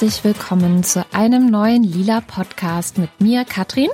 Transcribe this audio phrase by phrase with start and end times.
[0.00, 3.90] herzlich willkommen zu einem neuen Lila Podcast mit mir, Katrin.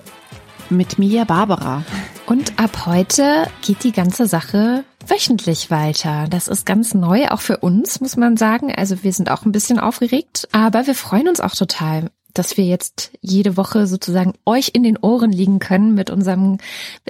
[0.71, 1.83] Mit mir, Barbara.
[2.27, 6.29] Und ab heute geht die ganze Sache wöchentlich weiter.
[6.31, 8.73] Das ist ganz neu, auch für uns, muss man sagen.
[8.73, 12.65] Also wir sind auch ein bisschen aufgeregt, aber wir freuen uns auch total dass wir
[12.65, 16.59] jetzt jede Woche sozusagen euch in den Ohren liegen können mit unserem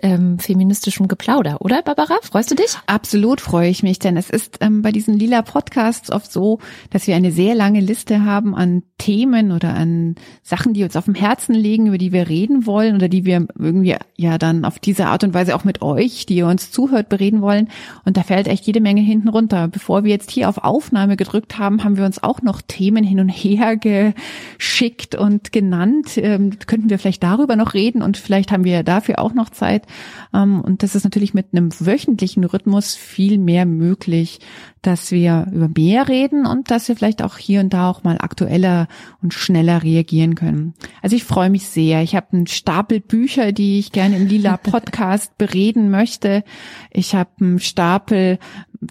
[0.03, 2.17] ähm, feministischen Geplauder, oder Barbara?
[2.23, 2.77] Freust du dich?
[2.87, 7.07] Absolut freue ich mich, denn es ist ähm, bei diesen lila Podcasts oft so, dass
[7.07, 11.15] wir eine sehr lange Liste haben an Themen oder an Sachen, die uns auf dem
[11.15, 15.07] Herzen liegen, über die wir reden wollen oder die wir irgendwie ja dann auf diese
[15.07, 17.69] Art und Weise auch mit euch, die ihr uns zuhört, bereden wollen.
[18.05, 19.69] Und da fällt echt jede Menge hinten runter.
[19.69, 23.21] Bevor wir jetzt hier auf Aufnahme gedrückt haben, haben wir uns auch noch Themen hin
[23.21, 23.77] und her
[24.59, 26.17] geschickt und genannt.
[26.17, 29.87] Ähm, könnten wir vielleicht darüber noch reden und vielleicht haben wir dafür auch noch Zeit.
[30.35, 34.41] Ähm, und das ist natürlich mit einem wöchentlichen Rhythmus viel mehr möglich,
[34.83, 38.19] dass wir über mehr reden und dass wir vielleicht auch hier und da auch mal
[38.21, 38.87] aktueller
[39.21, 40.75] und schneller reagieren können.
[41.03, 42.03] Also ich freue mich sehr.
[42.03, 46.45] Ich habe einen Stapel Bücher, die ich gerne im Lila Podcast bereden möchte.
[46.91, 48.39] Ich habe einen Stapel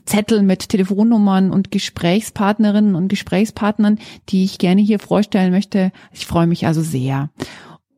[0.05, 5.91] Zettel mit Telefonnummern und Gesprächspartnerinnen und Gesprächspartnern, die ich gerne hier vorstellen möchte.
[6.11, 7.29] Ich freue mich also sehr.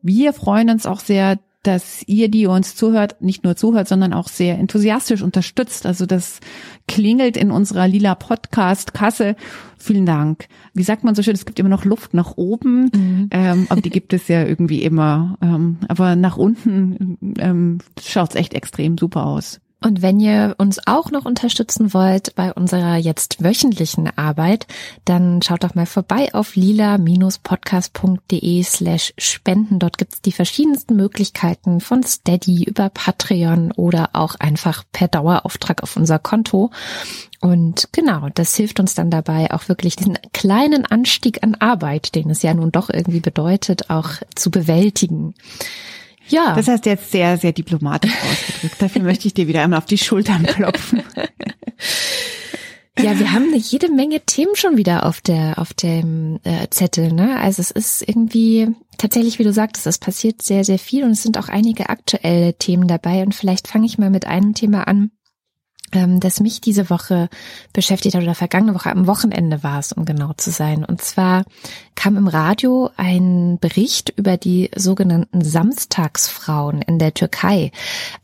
[0.02, 4.28] Wir freuen uns auch sehr, dass ihr, die uns zuhört, nicht nur zuhört, sondern auch
[4.28, 5.86] sehr enthusiastisch unterstützt.
[5.86, 6.40] Also das
[6.86, 9.34] klingelt in unserer lila Podcast-Kasse.
[9.76, 10.46] Vielen Dank.
[10.72, 13.28] Wie sagt man so schön, es gibt immer noch Luft nach oben, mhm.
[13.32, 15.36] ähm, aber die gibt es ja irgendwie immer.
[15.42, 19.60] Ähm, aber nach unten ähm, schaut es echt extrem super aus.
[19.80, 24.66] Und wenn ihr uns auch noch unterstützen wollt bei unserer jetzt wöchentlichen Arbeit,
[25.04, 29.78] dann schaut doch mal vorbei auf lila-podcast.de slash spenden.
[29.78, 35.96] Dort gibt's die verschiedensten Möglichkeiten von Steady über Patreon oder auch einfach per Dauerauftrag auf
[35.96, 36.72] unser Konto.
[37.40, 42.30] Und genau, das hilft uns dann dabei, auch wirklich diesen kleinen Anstieg an Arbeit, den
[42.30, 45.36] es ja nun doch irgendwie bedeutet, auch zu bewältigen.
[46.28, 46.54] Ja.
[46.54, 48.82] Das heißt jetzt sehr, sehr diplomatisch ausgedrückt.
[48.82, 51.02] Dafür möchte ich dir wieder einmal auf die Schultern klopfen.
[53.00, 57.12] Ja, wir haben eine jede Menge Themen schon wieder auf der auf dem äh, Zettel,
[57.12, 57.38] ne?
[57.38, 61.22] Also es ist irgendwie tatsächlich, wie du sagtest, es passiert sehr sehr viel und es
[61.22, 65.12] sind auch einige aktuelle Themen dabei und vielleicht fange ich mal mit einem Thema an,
[65.92, 67.28] ähm, das mich diese Woche
[67.72, 70.84] beschäftigt hat oder vergangene Woche am Wochenende war es, um genau zu sein.
[70.84, 71.44] Und zwar
[71.98, 77.72] kam im Radio ein Bericht über die sogenannten Samstagsfrauen in der Türkei.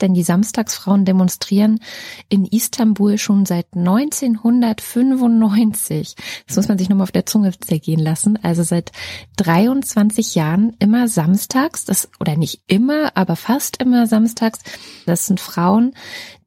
[0.00, 1.80] Denn die Samstagsfrauen demonstrieren
[2.28, 6.14] in Istanbul schon seit 1995.
[6.46, 8.38] Das muss man sich nochmal auf der Zunge zergehen lassen.
[8.44, 8.92] Also seit
[9.38, 14.60] 23 Jahren immer samstags, das, oder nicht immer, aber fast immer samstags.
[15.04, 15.96] Das sind Frauen,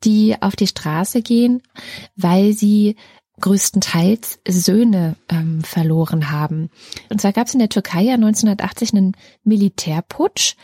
[0.06, 1.62] die auf die Straße gehen,
[2.16, 2.96] weil sie
[3.40, 6.70] größtenteils Söhne ähm, verloren haben.
[7.10, 10.56] Und zwar gab es in der Türkei ja 1980 einen Militärputsch.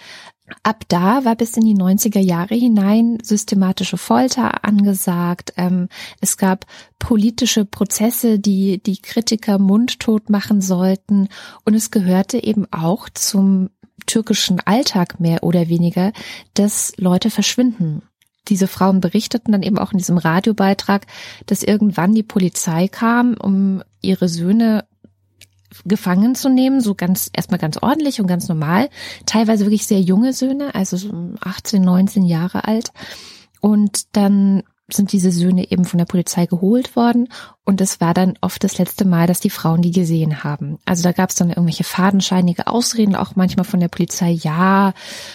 [0.61, 5.53] Ab da war bis in die 90er Jahre hinein systematische Folter angesagt.
[5.57, 5.88] Ähm,
[6.19, 6.66] es gab
[7.00, 11.29] politische Prozesse, die die Kritiker mundtot machen sollten.
[11.63, 13.69] Und es gehörte eben auch zum
[14.05, 16.11] türkischen Alltag mehr oder weniger,
[16.53, 18.01] dass Leute verschwinden
[18.50, 21.06] diese Frauen berichteten dann eben auch in diesem Radiobeitrag,
[21.46, 24.86] dass irgendwann die Polizei kam, um ihre Söhne
[25.86, 28.90] gefangen zu nehmen, so ganz erstmal ganz ordentlich und ganz normal,
[29.26, 32.92] teilweise wirklich sehr junge Söhne, also so 18, 19 Jahre alt.
[33.59, 37.30] Und dann sind diese Söhne eben von der Polizei geholt worden
[37.64, 40.78] und es war dann oft das letzte Mal, dass die Frauen die gesehen haben.
[40.86, 44.94] Also da gab es dann irgendwelche fadenscheinige Ausreden, auch manchmal von der Polizei, ja,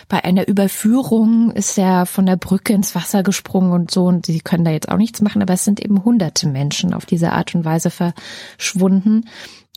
[0.09, 4.41] bei einer Überführung ist er von der Brücke ins Wasser gesprungen und so und sie
[4.41, 7.55] können da jetzt auch nichts machen, aber es sind eben hunderte Menschen auf diese Art
[7.55, 9.25] und Weise verschwunden.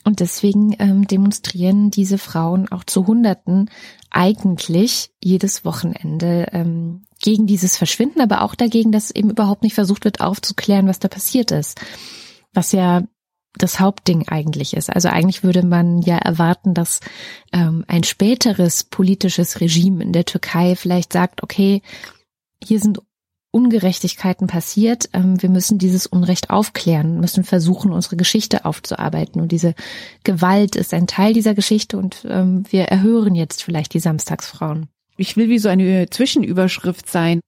[0.03, 3.69] Und deswegen ähm, demonstrieren diese Frauen auch zu Hunderten
[4.09, 10.05] eigentlich jedes Wochenende ähm, gegen dieses Verschwinden, aber auch dagegen, dass eben überhaupt nicht versucht
[10.05, 11.79] wird aufzuklären, was da passiert ist.
[12.53, 13.03] Was ja
[13.57, 14.89] das Hauptding eigentlich ist.
[14.89, 17.01] Also eigentlich würde man ja erwarten, dass
[17.51, 21.81] ähm, ein späteres politisches Regime in der Türkei vielleicht sagt, okay,
[22.63, 23.01] hier sind
[23.51, 25.09] Ungerechtigkeiten passiert.
[25.11, 29.41] Ähm, wir müssen dieses Unrecht aufklären, müssen versuchen, unsere Geschichte aufzuarbeiten.
[29.41, 29.75] Und diese
[30.23, 34.87] Gewalt ist ein Teil dieser Geschichte und ähm, wir erhören jetzt vielleicht die Samstagsfrauen.
[35.21, 37.39] Ich will wie so eine Zwischenüberschrift sein.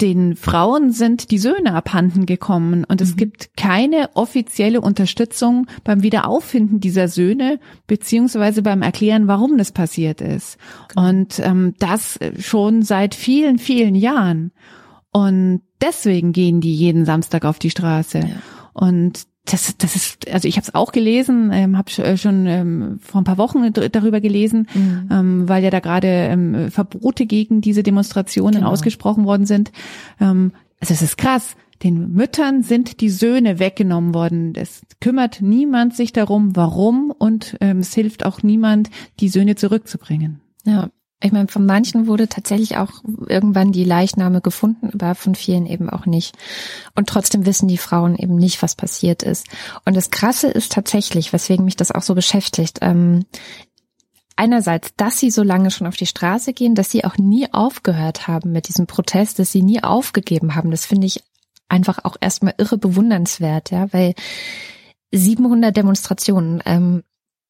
[0.00, 3.16] Den Frauen sind die Söhne abhanden gekommen und es mhm.
[3.18, 10.56] gibt keine offizielle Unterstützung beim Wiederaufinden dieser Söhne beziehungsweise beim Erklären, warum das passiert ist.
[10.88, 11.08] Genau.
[11.08, 14.52] Und ähm, das schon seit vielen, vielen Jahren.
[15.12, 18.20] Und deswegen gehen die jeden Samstag auf die Straße.
[18.20, 18.26] Ja.
[18.72, 22.98] Und das, das ist, also ich habe es auch gelesen, ähm, habe äh, schon ähm,
[23.00, 25.08] vor ein paar Wochen darüber gelesen, mhm.
[25.10, 28.70] ähm, weil ja da gerade ähm, Verbote gegen diese Demonstrationen genau.
[28.70, 29.72] ausgesprochen worden sind.
[30.20, 31.56] Ähm, also es ist krass.
[31.82, 34.52] Den Müttern sind die Söhne weggenommen worden.
[34.54, 40.40] Es kümmert niemand sich darum, warum und ähm, es hilft auch niemand, die Söhne zurückzubringen.
[40.66, 40.90] Ja,
[41.22, 42.90] ich meine, von manchen wurde tatsächlich auch
[43.26, 46.34] irgendwann die Leichname gefunden, aber von vielen eben auch nicht.
[46.94, 49.46] Und trotzdem wissen die Frauen eben nicht, was passiert ist.
[49.84, 53.26] Und das Krasse ist tatsächlich, weswegen mich das auch so beschäftigt, ähm,
[54.36, 58.26] einerseits, dass sie so lange schon auf die Straße gehen, dass sie auch nie aufgehört
[58.26, 60.70] haben mit diesem Protest, dass sie nie aufgegeben haben.
[60.70, 61.22] Das finde ich
[61.68, 64.14] einfach auch erstmal irre bewundernswert, ja, weil
[65.12, 67.02] 700 Demonstrationen, ähm,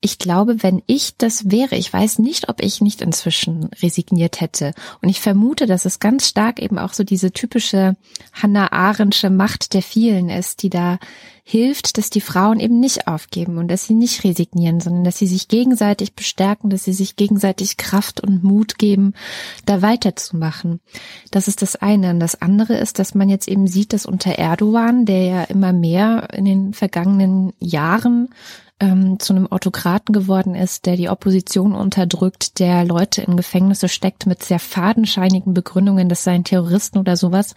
[0.02, 4.72] ich glaube, wenn ich das wäre, ich weiß nicht, ob ich nicht inzwischen resigniert hätte.
[5.02, 7.96] Und ich vermute, dass es ganz stark eben auch so diese typische
[8.32, 10.98] Hannah Arendtsche Macht der vielen ist, die da
[11.44, 15.26] hilft, dass die Frauen eben nicht aufgeben und dass sie nicht resignieren, sondern dass sie
[15.26, 19.12] sich gegenseitig bestärken, dass sie sich gegenseitig Kraft und Mut geben,
[19.66, 20.80] da weiterzumachen.
[21.30, 22.10] Das ist das eine.
[22.10, 25.74] Und das andere ist, dass man jetzt eben sieht, dass unter Erdogan, der ja immer
[25.74, 28.28] mehr in den vergangenen Jahren
[28.80, 34.26] ähm, zu einem Autokraten geworden ist, der die Opposition unterdrückt, der Leute in Gefängnisse steckt
[34.26, 37.54] mit sehr fadenscheinigen Begründungen, das seien Terroristen oder sowas.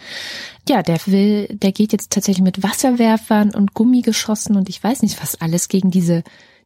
[0.67, 5.21] Ja, der will, der geht jetzt tatsächlich mit Wasserwerfern und Gummigeschossen und ich weiß nicht
[5.21, 6.23] was alles gegen diese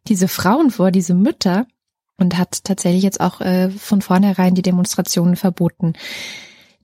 [0.08, 1.66] diese Frauen vor, diese Mütter
[2.16, 5.92] und hat tatsächlich jetzt auch äh, von vornherein die Demonstrationen verboten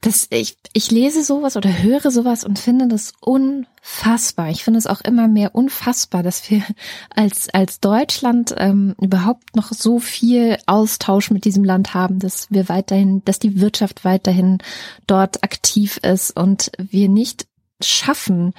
[0.04, 4.50] das, ich, ich lese sowas oder höre sowas und finde das unfassbar.
[4.50, 6.62] Ich finde es auch immer mehr unfassbar, dass wir
[7.10, 12.68] als, als Deutschland ähm, überhaupt noch so viel Austausch mit diesem Land haben, dass wir
[12.68, 14.58] weiterhin, dass die Wirtschaft weiterhin
[15.06, 17.46] dort aktiv ist und wir nicht
[17.82, 18.52] schaffen,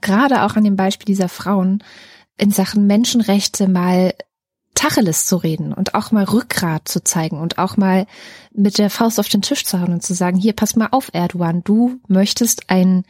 [0.00, 1.82] gerade auch an dem Beispiel dieser Frauen,
[2.38, 4.14] in Sachen Menschenrechte mal
[4.74, 8.06] Tacheles zu reden und auch mal Rückgrat zu zeigen und auch mal
[8.52, 11.10] mit der Faust auf den Tisch zu hauen und zu sagen, hier, pass mal auf,
[11.12, 13.04] Erdogan, du möchtest ein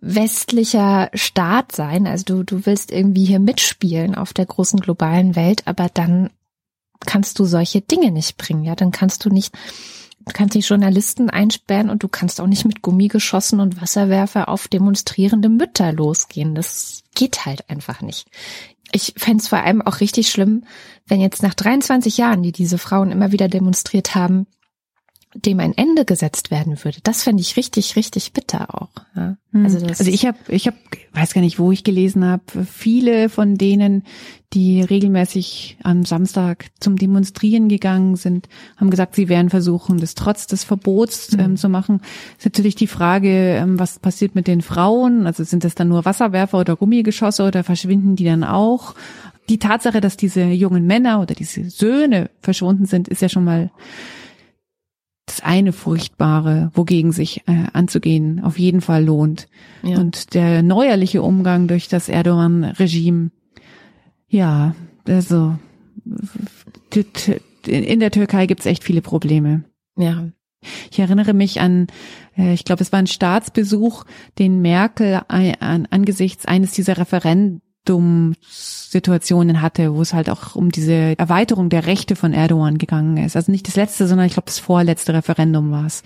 [0.00, 5.66] westlicher Staat sein, also du, du willst irgendwie hier mitspielen auf der großen globalen Welt,
[5.66, 6.30] aber dann
[7.00, 9.54] kannst du solche Dinge nicht bringen, ja, dann kannst du nicht,
[10.20, 14.68] du kannst nicht Journalisten einsperren und du kannst auch nicht mit Gummigeschossen und Wasserwerfer auf
[14.68, 16.54] demonstrierende Mütter losgehen.
[16.54, 18.26] Das geht halt einfach nicht
[18.92, 20.64] ich fände es vor allem auch richtig schlimm,
[21.06, 24.46] wenn jetzt nach 23 Jahren, die diese Frauen immer wieder demonstriert haben,
[25.34, 26.98] dem ein Ende gesetzt werden würde.
[27.02, 28.88] Das fände ich richtig, richtig bitter auch.
[29.14, 29.36] Ja.
[29.52, 29.64] Hm.
[29.64, 30.76] Also, also ich habe, ich habe,
[31.12, 34.04] weiß gar nicht, wo ich gelesen habe, viele von denen,
[34.54, 38.48] die regelmäßig am Samstag zum Demonstrieren gegangen sind,
[38.78, 41.40] haben gesagt, sie werden versuchen, das trotz des Verbots mhm.
[41.40, 42.00] ähm, zu machen.
[42.38, 45.26] Ist natürlich die Frage, ähm, was passiert mit den Frauen?
[45.26, 48.94] Also sind das dann nur Wasserwerfer oder Gummigeschosse oder verschwinden die dann auch?
[49.50, 53.70] Die Tatsache, dass diese jungen Männer oder diese Söhne verschwunden sind, ist ja schon mal
[55.28, 59.48] das eine Furchtbare, wogegen sich äh, anzugehen auf jeden Fall lohnt.
[59.82, 59.98] Ja.
[59.98, 63.30] Und der neuerliche Umgang durch das Erdogan-Regime,
[64.28, 64.74] ja,
[65.06, 65.56] also
[67.66, 69.64] in der Türkei gibt's echt viele Probleme.
[69.96, 70.28] Ja.
[70.90, 71.86] Ich erinnere mich an,
[72.36, 74.04] äh, ich glaube, es war ein Staatsbesuch,
[74.38, 77.62] den Merkel angesichts eines dieser Referenden
[78.42, 83.36] Situationen hatte, wo es halt auch um diese Erweiterung der Rechte von Erdogan gegangen ist.
[83.36, 86.02] Also nicht das letzte, sondern ich glaube das vorletzte Referendum war es.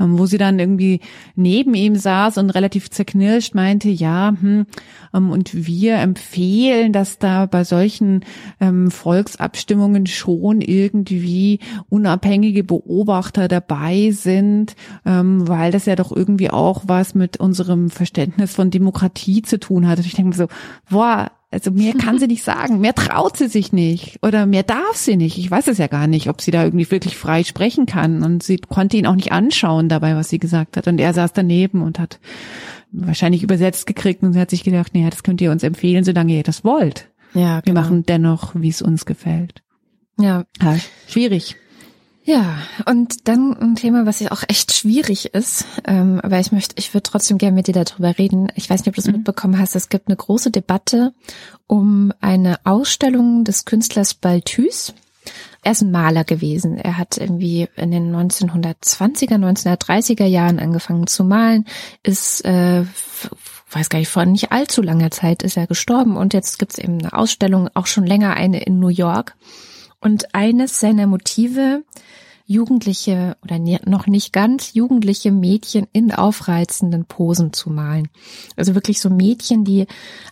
[0.00, 1.00] Ähm, wo sie dann irgendwie
[1.34, 4.66] neben ihm saß und relativ zerknirscht meinte, ja, hm,
[5.14, 8.24] ähm, und wir empfehlen, dass da bei solchen
[8.60, 17.14] ähm, Volksabstimmungen schon irgendwie unabhängige Beobachter dabei sind, weil das ja doch irgendwie auch was
[17.14, 19.98] mit unserem Verständnis von Demokratie zu tun hat.
[19.98, 20.48] Und ich denke mir so,
[20.90, 24.96] boah, also mehr kann sie nicht sagen, mehr traut sie sich nicht oder mehr darf
[24.96, 25.36] sie nicht.
[25.36, 28.22] Ich weiß es ja gar nicht, ob sie da irgendwie wirklich frei sprechen kann.
[28.22, 30.88] Und sie konnte ihn auch nicht anschauen dabei, was sie gesagt hat.
[30.88, 32.20] Und er saß daneben und hat
[32.90, 36.34] wahrscheinlich übersetzt gekriegt und sie hat sich gedacht, naja, das könnt ihr uns empfehlen, solange
[36.34, 37.08] ihr das wollt.
[37.34, 37.66] Ja, genau.
[37.66, 39.62] Wir machen dennoch, wie es uns gefällt.
[40.18, 40.44] Ja.
[40.62, 41.56] ja schwierig.
[42.24, 46.76] Ja, und dann ein Thema, was ja auch echt schwierig ist, ähm, aber ich möchte,
[46.78, 48.46] ich würde trotzdem gerne mit dir darüber reden.
[48.54, 49.14] Ich weiß nicht, ob du es mhm.
[49.14, 49.74] mitbekommen hast.
[49.74, 51.14] Es gibt eine große Debatte
[51.66, 54.94] um eine Ausstellung des Künstlers Balthus.
[55.62, 56.76] Er ist ein Maler gewesen.
[56.76, 61.66] Er hat irgendwie in den 1920er, 1930er Jahren angefangen zu malen,
[62.04, 62.84] ist, äh,
[63.70, 66.98] weiß gar nicht, vor nicht allzu langer Zeit ist er gestorben und jetzt gibt's eben
[66.98, 69.34] eine Ausstellung, auch schon länger eine in New York.
[70.02, 71.84] Und eines seiner Motive
[72.44, 78.08] jugendliche oder noch nicht ganz jugendliche Mädchen in aufreizenden Posen zu malen.
[78.56, 79.86] Also wirklich so Mädchen, die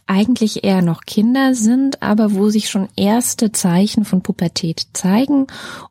[0.07, 5.47] eigentlich eher noch Kinder sind, aber wo sich schon erste Zeichen von Pubertät zeigen.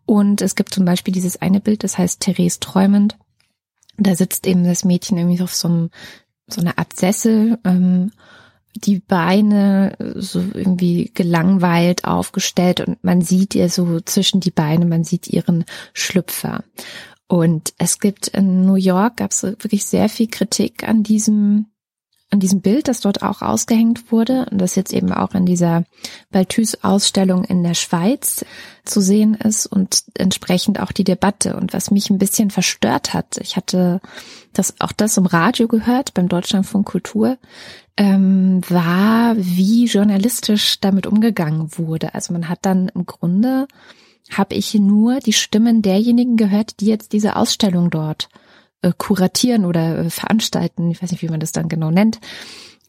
[0.06, 3.18] Und es gibt zum Beispiel dieses eine Bild, das heißt Therese träumend.
[3.98, 5.90] Da sitzt eben das Mädchen irgendwie auf so einem
[6.48, 8.12] so einer Art Sessel ähm,
[8.76, 15.04] die Beine so irgendwie gelangweilt aufgestellt und man sieht ihr so zwischen die Beine, man
[15.04, 16.64] sieht ihren Schlüpfer.
[17.28, 21.68] Und es gibt in New York gab es wirklich sehr viel Kritik an diesem
[22.32, 25.84] an diesem Bild, das dort auch ausgehängt wurde und das jetzt eben auch in dieser
[26.32, 28.46] Balthus-Ausstellung in der Schweiz
[28.86, 31.56] zu sehen ist und entsprechend auch die Debatte.
[31.56, 34.00] Und was mich ein bisschen verstört hat, ich hatte
[34.54, 37.38] das auch das im Radio gehört beim Deutschlandfunk Kultur,
[37.98, 42.14] ähm, war, wie journalistisch damit umgegangen wurde.
[42.14, 43.68] Also man hat dann im Grunde
[44.32, 48.30] habe ich nur die Stimmen derjenigen gehört, die jetzt diese Ausstellung dort
[48.82, 52.20] äh, kuratieren oder äh, veranstalten, ich weiß nicht, wie man das dann genau nennt,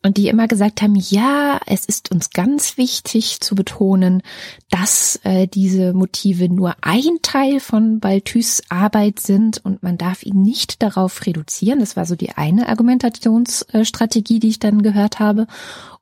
[0.03, 4.23] und die immer gesagt haben, ja, es ist uns ganz wichtig zu betonen,
[4.71, 10.41] dass äh, diese Motive nur ein Teil von Balthus Arbeit sind und man darf ihn
[10.43, 11.81] nicht darauf reduzieren.
[11.81, 15.47] Das war so die eine Argumentationsstrategie, die ich dann gehört habe.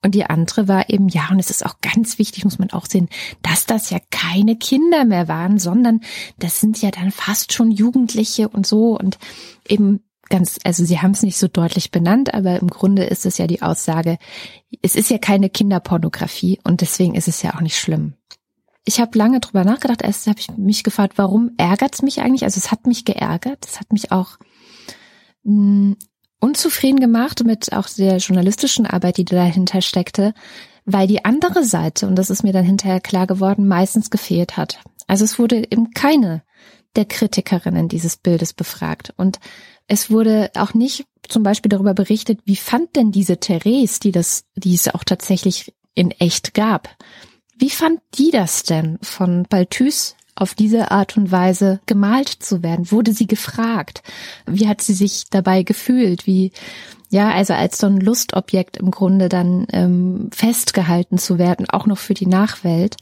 [0.01, 2.87] Und die andere war eben, ja, und es ist auch ganz wichtig, muss man auch
[2.87, 3.09] sehen,
[3.43, 6.03] dass das ja keine Kinder mehr waren, sondern
[6.39, 9.19] das sind ja dann fast schon Jugendliche und so und
[9.69, 13.39] eben ganz, also Sie haben es nicht so deutlich benannt, aber im Grunde ist es
[13.39, 14.19] ja die Aussage,
[14.83, 18.15] es ist ja keine Kinderpornografie und deswegen ist es ja auch nicht schlimm.
[18.85, 22.45] Ich habe lange drüber nachgedacht, erst habe ich mich gefragt, warum ärgert es mich eigentlich?
[22.45, 24.39] Also es hat mich geärgert, es hat mich auch
[25.43, 25.97] mh, hm,
[26.41, 30.33] unzufrieden gemacht mit auch der journalistischen Arbeit, die dahinter steckte,
[30.85, 34.81] weil die andere Seite, und das ist mir dann hinterher klar geworden, meistens gefehlt hat.
[35.07, 36.43] Also es wurde eben keine
[36.97, 39.13] der Kritikerinnen dieses Bildes befragt.
[39.17, 39.39] Und
[39.89, 44.45] es wurde auch nicht zum Beispiel darüber berichtet, wie fand denn diese Therese, die das,
[44.55, 46.89] die es auch tatsächlich in echt gab,
[47.57, 52.93] wie fand die das denn von Balthus auf diese Art und Weise gemalt zu werden?
[52.93, 54.03] Wurde sie gefragt?
[54.47, 56.27] Wie hat sie sich dabei gefühlt?
[56.27, 56.53] Wie,
[57.11, 61.99] ja, also als so ein Lustobjekt im Grunde dann ähm, festgehalten zu werden, auch noch
[61.99, 62.97] für die Nachwelt.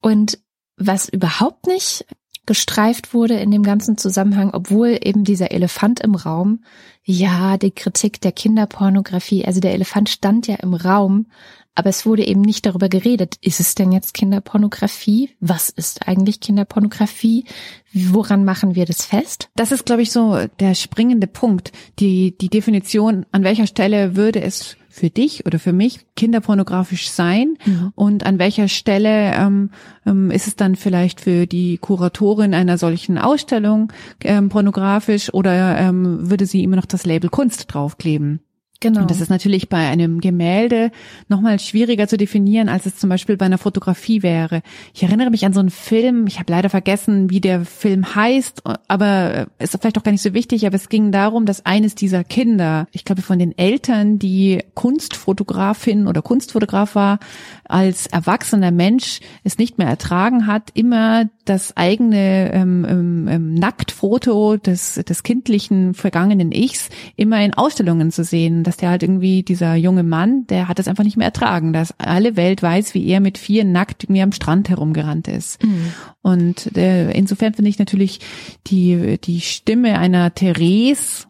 [0.00, 0.38] Und
[0.76, 2.04] was überhaupt nicht
[2.48, 6.64] gestreift wurde in dem ganzen Zusammenhang, obwohl eben dieser Elefant im Raum,
[7.04, 11.26] ja, die Kritik der Kinderpornografie, also der Elefant stand ja im Raum,
[11.74, 15.30] aber es wurde eben nicht darüber geredet, ist es denn jetzt Kinderpornografie?
[15.40, 17.44] Was ist eigentlich Kinderpornografie?
[17.92, 19.50] Woran machen wir das fest?
[19.54, 21.70] Das ist, glaube ich, so der springende Punkt.
[22.00, 27.56] Die, die Definition, an welcher Stelle würde es für dich oder für mich kinderpornografisch sein
[27.64, 27.92] mhm.
[27.94, 29.70] und an welcher Stelle ähm,
[30.06, 33.92] ähm, ist es dann vielleicht für die Kuratorin einer solchen Ausstellung
[34.24, 38.40] ähm, pornografisch oder ähm, würde sie immer noch das Label Kunst draufkleben?
[38.80, 39.00] Genau.
[39.00, 40.92] Und das ist natürlich bei einem Gemälde
[41.28, 44.62] nochmal schwieriger zu definieren, als es zum Beispiel bei einer Fotografie wäre.
[44.94, 48.62] Ich erinnere mich an so einen Film, ich habe leider vergessen, wie der Film heißt,
[48.86, 52.22] aber ist vielleicht auch gar nicht so wichtig, aber es ging darum, dass eines dieser
[52.22, 57.18] Kinder, ich glaube von den Eltern, die Kunstfotografin oder Kunstfotograf war,
[57.64, 64.56] als erwachsener Mensch es nicht mehr ertragen hat, immer das eigene ähm, ähm, ähm Nacktfoto
[64.56, 69.74] des, des kindlichen vergangenen Ichs immer in Ausstellungen zu sehen dass der halt irgendwie, dieser
[69.74, 73.20] junge Mann, der hat das einfach nicht mehr ertragen, dass alle Welt weiß, wie er
[73.20, 75.64] mit vier nackt irgendwie am Strand herumgerannt ist.
[75.64, 75.92] Mhm.
[76.20, 78.20] Und äh, insofern finde ich natürlich
[78.66, 81.26] die, die Stimme einer Therese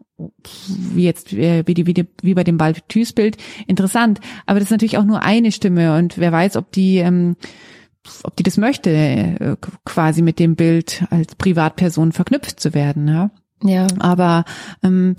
[0.66, 3.36] wie jetzt äh, wie die wie, die, wie bei dem Balthus-Bild
[3.68, 7.36] interessant, aber das ist natürlich auch nur eine Stimme und wer weiß, ob die ähm,
[8.24, 13.06] ob die das möchte, äh, quasi mit dem Bild als Privatperson verknüpft zu werden.
[13.06, 13.30] Ja.
[13.62, 13.86] Ja.
[13.98, 14.44] Aber
[14.82, 15.16] ähm,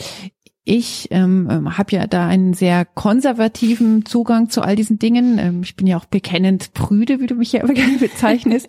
[0.69, 5.39] ich ähm, ähm, habe ja da einen sehr konservativen Zugang zu all diesen Dingen.
[5.39, 8.67] Ähm, ich bin ja auch bekennend prüde, wie du mich ja immer gerne bezeichnest.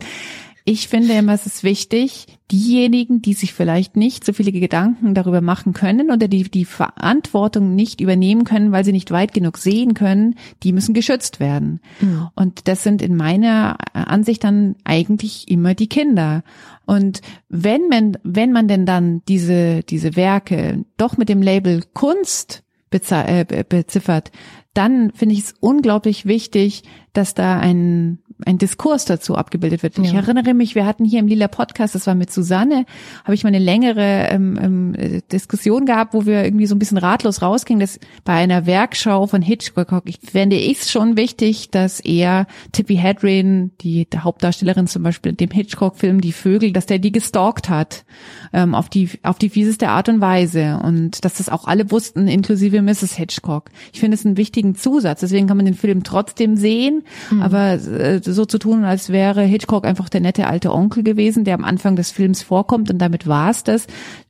[0.64, 5.40] Ich finde immer, es ist wichtig, diejenigen, die sich vielleicht nicht so viele Gedanken darüber
[5.40, 9.94] machen können oder die die Verantwortung nicht übernehmen können, weil sie nicht weit genug sehen
[9.94, 11.80] können, die müssen geschützt werden.
[12.00, 12.28] Mhm.
[12.34, 16.42] Und das sind in meiner Ansicht dann eigentlich immer die Kinder.
[16.86, 22.64] Und wenn man, wenn man denn dann diese, diese Werke doch mit dem Label Kunst
[22.90, 24.32] äh, beziffert,
[24.74, 29.97] dann finde ich es unglaublich wichtig, dass da ein ein Diskurs dazu abgebildet wird.
[29.99, 30.04] Ja.
[30.04, 32.87] Ich erinnere mich, wir hatten hier im Lila Podcast, das war mit Susanne,
[33.25, 36.99] habe ich mal eine längere ähm, ähm, Diskussion gehabt, wo wir irgendwie so ein bisschen
[36.99, 42.00] ratlos rausgingen, dass bei einer Werkschau von Hitchcock, ich fände ich es schon wichtig, dass
[42.00, 47.68] er Tippi Hedren, die Hauptdarstellerin zum Beispiel dem Hitchcock-Film Die Vögel, dass der die gestalkt
[47.68, 48.04] hat
[48.52, 52.28] ähm, auf die auf die fieseste Art und Weise und dass das auch alle wussten,
[52.28, 53.14] inklusive Mrs.
[53.14, 53.70] Hitchcock.
[53.92, 57.42] Ich finde es einen wichtigen Zusatz, deswegen kann man den Film trotzdem sehen, mhm.
[57.42, 61.54] aber äh, so zu tun, als wäre Hitchcock einfach der nette alte Onkel gewesen, der
[61.54, 63.87] am Anfang des Films vorkommt und damit war es das.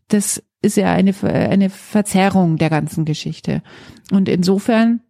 [0.08, 3.62] Das ist ja eine, eine Verzerrung der ganzen Geschichte.
[4.10, 5.00] Und insofern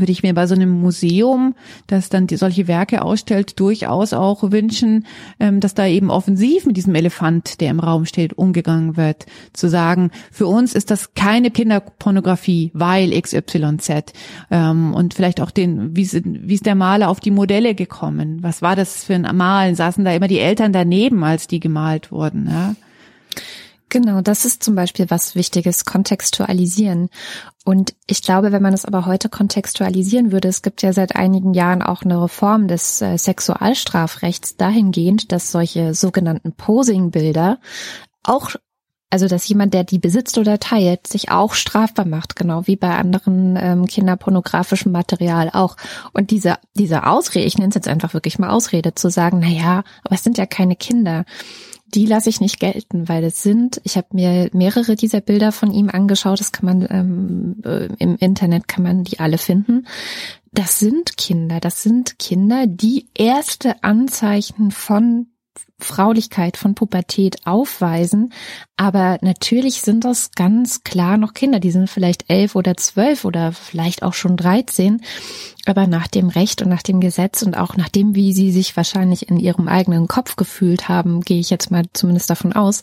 [0.00, 1.54] würde ich mir bei so einem Museum,
[1.86, 5.06] das dann die, solche Werke ausstellt, durchaus auch wünschen,
[5.40, 9.26] ähm, dass da eben offensiv mit diesem Elefant, der im Raum steht, umgegangen wird.
[9.52, 14.12] Zu sagen, für uns ist das keine Kinderpornografie, weil XYZ.
[14.50, 18.38] Ähm, und vielleicht auch den, wie, wie ist der Maler auf die Modelle gekommen?
[18.42, 19.74] Was war das für ein Malen?
[19.74, 22.48] Saßen da immer die Eltern daneben, als die gemalt wurden?
[22.50, 22.74] Ja?
[23.90, 27.08] Genau, das ist zum Beispiel was Wichtiges, kontextualisieren.
[27.64, 31.54] Und ich glaube, wenn man es aber heute kontextualisieren würde, es gibt ja seit einigen
[31.54, 37.58] Jahren auch eine Reform des äh, Sexualstrafrechts dahingehend, dass solche sogenannten Posing-Bilder
[38.22, 38.56] auch
[39.10, 42.94] also dass jemand, der die besitzt oder teilt, sich auch strafbar macht, genau wie bei
[42.94, 45.76] anderen ähm, kinderpornografischem Material auch.
[46.12, 49.48] Und diese, diese Ausrede, ich nenne es jetzt einfach wirklich mal Ausrede, zu sagen, na
[49.48, 51.24] ja, aber es sind ja keine Kinder
[51.94, 55.72] die lasse ich nicht gelten, weil es sind, ich habe mir mehrere dieser Bilder von
[55.72, 59.86] ihm angeschaut, das kann man ähm, äh, im Internet kann man die alle finden.
[60.52, 65.28] Das sind Kinder, das sind Kinder, die erste Anzeichen von
[65.80, 68.32] Fraulichkeit, von Pubertät aufweisen.
[68.76, 71.60] Aber natürlich sind das ganz klar noch Kinder.
[71.60, 75.02] Die sind vielleicht elf oder zwölf oder vielleicht auch schon dreizehn.
[75.66, 78.76] Aber nach dem Recht und nach dem Gesetz und auch nach dem, wie sie sich
[78.76, 82.82] wahrscheinlich in ihrem eigenen Kopf gefühlt haben, gehe ich jetzt mal zumindest davon aus,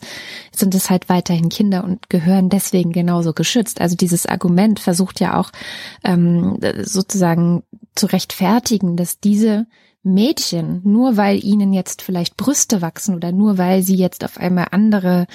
[0.54, 3.80] sind es halt weiterhin Kinder und gehören deswegen genauso geschützt.
[3.80, 5.50] Also dieses Argument versucht ja auch
[6.02, 7.62] ähm, sozusagen
[7.94, 9.66] zu rechtfertigen, dass diese
[10.06, 14.68] Mädchen, nur weil ihnen jetzt vielleicht Brüste wachsen oder nur weil sie jetzt auf einmal
[14.70, 15.26] andere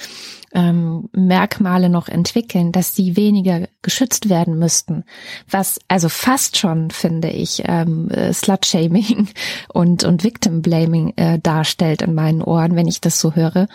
[0.52, 5.04] ähm, Merkmale noch entwickeln, dass sie weniger geschützt werden müssten.
[5.48, 9.28] Was also fast schon, finde ich, ähm, Slut-Shaming
[9.72, 13.68] und, und Victim-Blaming äh, darstellt in meinen Ohren, wenn ich das so höre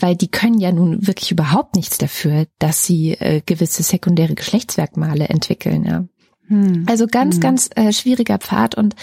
[0.00, 5.28] weil die können ja nun wirklich überhaupt nichts dafür, dass sie äh, gewisse sekundäre Geschlechtsmerkmale
[5.28, 5.84] entwickeln.
[5.84, 6.04] Ja.
[6.48, 6.84] Hm.
[6.88, 7.40] Also ganz, hm.
[7.40, 8.96] ganz äh, schwieriger Pfad und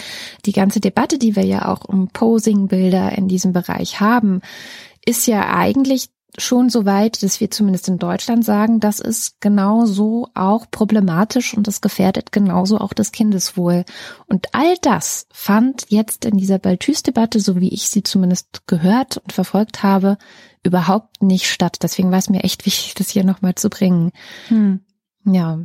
[0.44, 4.40] die ganze Debatte, die wir ja auch um Posing-Bilder in diesem Bereich haben,
[5.04, 10.28] ist ja eigentlich schon so weit, dass wir zumindest in Deutschland sagen, das ist genauso
[10.34, 13.84] auch problematisch und das gefährdet genauso auch das Kindeswohl.
[14.26, 19.32] Und all das fand jetzt in dieser Balthus-Debatte, so wie ich sie zumindest gehört und
[19.32, 20.18] verfolgt habe,
[20.62, 21.78] überhaupt nicht statt.
[21.82, 24.12] Deswegen war es mir echt wichtig, das hier nochmal zu bringen.
[24.48, 24.80] Hm.
[25.24, 25.60] Ja.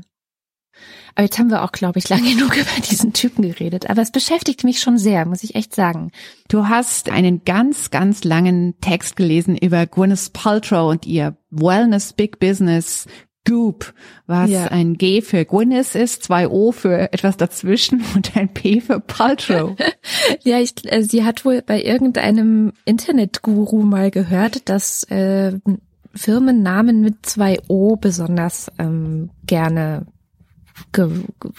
[1.15, 3.89] Aber jetzt haben wir auch, glaube ich, lange genug über diesen Typen geredet.
[3.89, 6.12] Aber es beschäftigt mich schon sehr, muss ich echt sagen.
[6.47, 12.39] Du hast einen ganz, ganz langen Text gelesen über Gwyneth Paltrow und ihr Wellness Big
[12.39, 13.07] Business
[13.47, 13.93] Goop,
[14.27, 14.65] was ja.
[14.67, 19.75] ein G für Gwyneth ist, zwei O für etwas dazwischen und ein P für Paltrow.
[20.43, 25.53] ja, ich, äh, sie hat wohl bei irgendeinem Internetguru mal gehört, dass äh,
[26.13, 30.05] Firmennamen mit zwei O besonders ähm, gerne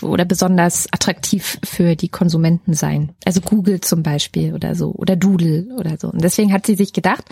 [0.02, 3.12] oder besonders attraktiv für die Konsumenten sein.
[3.24, 6.08] Also Google zum Beispiel oder so oder Doodle oder so.
[6.08, 7.24] Und deswegen hat sie sich gedacht,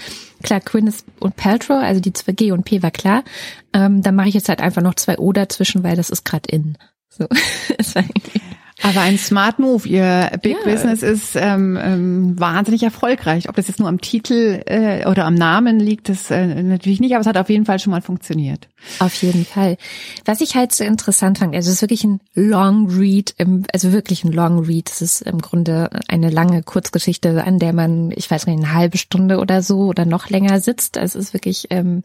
[0.43, 3.25] klar, Gwyneth und Paltrow, also die zwei G und P war klar,
[3.73, 6.49] ähm, dann mache ich jetzt halt einfach noch zwei O dazwischen, weil das ist gerade
[6.49, 6.77] in.
[7.09, 7.27] So.
[8.83, 9.87] Aber ein Smart Move.
[9.87, 10.71] Ihr Big ja.
[10.71, 13.49] Business ist ähm, ähm, wahnsinnig erfolgreich.
[13.49, 17.13] Ob das jetzt nur am Titel äh, oder am Namen liegt, das äh, natürlich nicht,
[17.13, 18.69] aber es hat auf jeden Fall schon mal funktioniert.
[18.99, 19.77] Auf jeden Fall.
[20.25, 23.93] Was ich halt so interessant fand, also es ist wirklich ein Long Read, im, also
[23.93, 24.91] wirklich ein Long Read.
[24.91, 28.97] Es ist im Grunde eine lange Kurzgeschichte, an der man, ich weiß nicht, eine halbe
[28.97, 30.97] Stunde oder so oder noch länger sitzt.
[30.97, 32.03] Also es ist wirklich, ähm,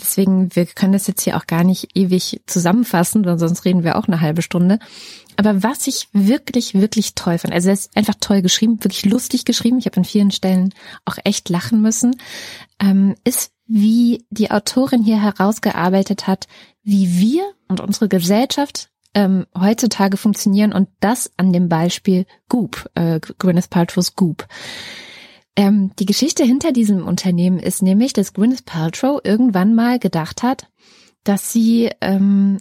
[0.00, 4.08] deswegen, wir können das jetzt hier auch gar nicht ewig zusammenfassen, sonst reden wir auch
[4.08, 4.78] eine halbe Stunde.
[5.36, 9.44] Aber was ich wirklich, wirklich toll fand, also er ist einfach toll geschrieben, wirklich lustig
[9.44, 10.72] geschrieben, ich habe an vielen Stellen
[11.04, 12.16] auch echt lachen müssen,
[12.80, 16.46] ähm, ist, wie die Autorin hier herausgearbeitet hat,
[16.82, 23.20] wie wir und unsere Gesellschaft ähm, heutzutage funktionieren und das an dem Beispiel Goop, äh,
[23.20, 24.46] Gwyneth Paltrow's Goop.
[25.56, 30.66] Ähm, die Geschichte hinter diesem Unternehmen ist nämlich, dass Gwyneth Paltrow irgendwann mal gedacht hat,
[31.22, 32.58] dass sie ähm,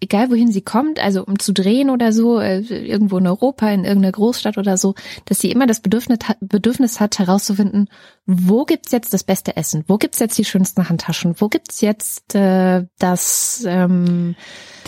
[0.00, 3.84] egal wohin sie kommt, also um zu drehen oder so, äh, irgendwo in Europa, in
[3.84, 7.88] irgendeiner Großstadt oder so, dass sie immer das Bedürfnis hat, Bedürfnis hat herauszufinden,
[8.26, 12.34] wo gibt's jetzt das beste Essen, wo gibt's jetzt die schönsten Handtaschen, wo gibt's jetzt
[12.34, 14.34] äh, das ähm,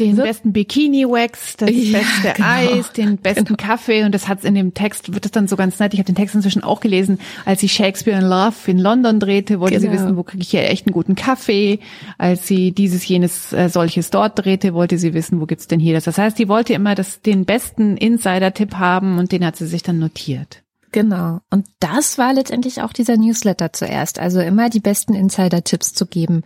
[0.00, 2.48] den besten Bikini-Wax, das ja, beste genau.
[2.48, 3.56] Eis, den besten genau.
[3.56, 6.06] Kaffee und das hat's in dem Text, wird das dann so ganz nett, ich habe
[6.06, 9.92] den Text inzwischen auch gelesen, als sie Shakespeare in Love in London drehte, wollte genau.
[9.92, 11.78] sie wissen, wo kriege ich hier echt einen guten Kaffee,
[12.18, 15.94] als sie dieses, jenes, äh, solches dort drehte, wollte sie wissen, wo gibt's denn hier
[15.94, 16.04] das.
[16.04, 19.84] Das heißt, die wollte immer das, den besten Insider-Tipp haben und den hat sie sich
[19.84, 20.64] dann notiert.
[20.90, 21.40] Genau.
[21.50, 24.18] Und das war letztendlich auch dieser Newsletter zuerst.
[24.18, 26.44] Also immer die besten Insider-Tipps zu geben.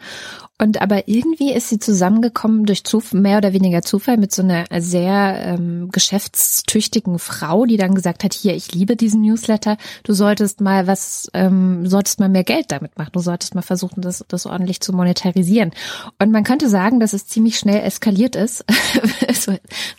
[0.63, 4.65] Und aber irgendwie ist sie zusammengekommen durch Zufall, mehr oder weniger Zufall mit so einer
[4.79, 10.61] sehr ähm, geschäftstüchtigen Frau, die dann gesagt hat, hier, ich liebe diesen Newsletter, du solltest
[10.61, 14.47] mal was, ähm, solltest mal mehr Geld damit machen, du solltest mal versuchen, das, das
[14.47, 15.73] ordentlich zu monetarisieren.
[16.21, 18.65] Und man könnte sagen, dass es ziemlich schnell eskaliert ist.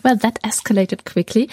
[0.04, 1.50] well, that escalated quickly.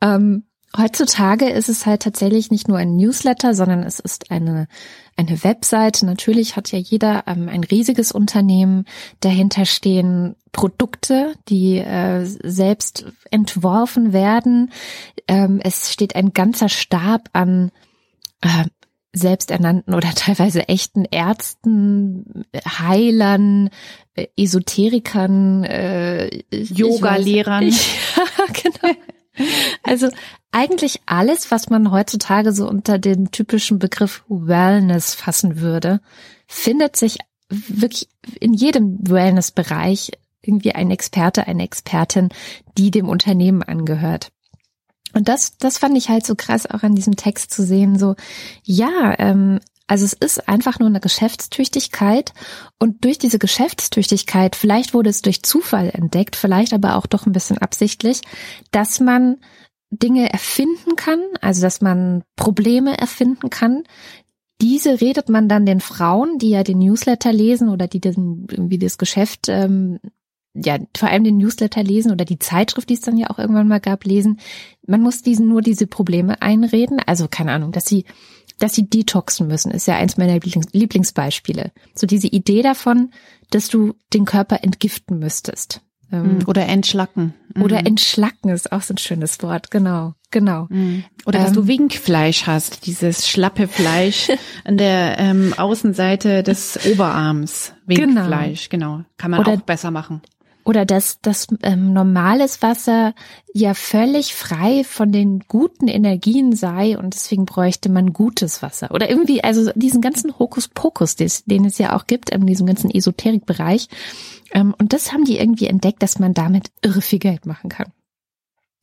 [0.00, 0.44] Ähm,
[0.76, 4.68] Heutzutage ist es halt tatsächlich nicht nur ein Newsletter, sondern es ist eine,
[5.16, 6.04] eine Webseite.
[6.04, 8.84] Natürlich hat ja jeder ähm, ein riesiges Unternehmen.
[9.20, 14.70] Dahinter stehen Produkte, die äh, selbst entworfen werden.
[15.28, 17.70] Ähm, es steht ein ganzer Stab an
[18.42, 18.64] äh,
[19.14, 23.70] selbsternannten oder teilweise echten Ärzten, Heilern,
[24.14, 27.72] äh, Esoterikern, äh, Yoga-Lehrern.
[28.16, 28.94] Ja, genau.
[29.82, 30.08] Also
[30.50, 36.00] eigentlich alles, was man heutzutage so unter den typischen Begriff Wellness fassen würde,
[36.48, 37.18] findet sich
[37.48, 38.08] wirklich
[38.40, 42.30] in jedem Wellness-Bereich irgendwie ein Experte, eine Expertin,
[42.78, 44.32] die dem Unternehmen angehört.
[45.12, 48.16] Und das, das fand ich halt so krass auch an diesem Text zu sehen, so,
[48.64, 52.32] ja, ähm, also es ist einfach nur eine Geschäftstüchtigkeit
[52.78, 57.32] und durch diese Geschäftstüchtigkeit, vielleicht wurde es durch Zufall entdeckt, vielleicht aber auch doch ein
[57.32, 58.22] bisschen absichtlich,
[58.72, 59.36] dass man
[59.90, 63.84] Dinge erfinden kann, also dass man Probleme erfinden kann.
[64.60, 68.78] Diese redet man dann den Frauen, die ja den Newsletter lesen oder die den, irgendwie
[68.78, 70.00] das Geschäft, ähm,
[70.54, 73.68] ja, vor allem den Newsletter lesen oder die Zeitschrift, die es dann ja auch irgendwann
[73.68, 74.40] mal gab, lesen.
[74.86, 76.98] Man muss diesen nur diese Probleme einreden.
[77.04, 78.06] Also keine Ahnung, dass sie
[78.58, 81.72] dass sie detoxen müssen, ist ja eins meiner Lieblings Lieblingsbeispiele.
[81.94, 83.10] So diese Idee davon,
[83.50, 85.82] dass du den Körper entgiften müsstest.
[86.12, 87.34] Ähm, oder entschlacken.
[87.60, 87.86] Oder mhm.
[87.86, 90.66] entschlacken ist auch so ein schönes Wort, genau, genau.
[90.68, 91.04] Mhm.
[91.24, 94.28] Oder dass ähm, du Winkfleisch hast, dieses schlappe Fleisch
[94.64, 97.72] an der ähm, Außenseite des Oberarms.
[97.88, 98.22] Genau.
[98.22, 98.96] Winkfleisch, genau.
[98.98, 99.04] genau.
[99.16, 100.22] Kann man Oder, auch besser machen
[100.66, 103.14] oder dass das ähm, normales Wasser
[103.54, 109.08] ja völlig frei von den guten Energien sei und deswegen bräuchte man gutes Wasser oder
[109.08, 113.88] irgendwie also diesen ganzen Hokuspokus, den es ja auch gibt in diesem ganzen Esoterikbereich
[114.52, 117.92] ähm, und das haben die irgendwie entdeckt, dass man damit irre viel Geld machen kann.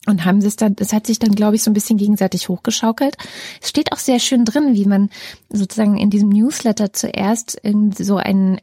[0.05, 3.15] Und haben es dann, das hat sich dann, glaube ich, so ein bisschen gegenseitig hochgeschaukelt.
[3.61, 5.09] Es steht auch sehr schön drin, wie man
[5.49, 7.61] sozusagen in diesem Newsletter zuerst
[7.97, 8.59] so einen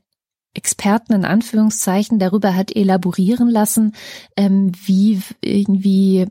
[0.55, 3.93] Experten in Anführungszeichen darüber hat elaborieren lassen,
[4.37, 6.27] ähm, wie irgendwie,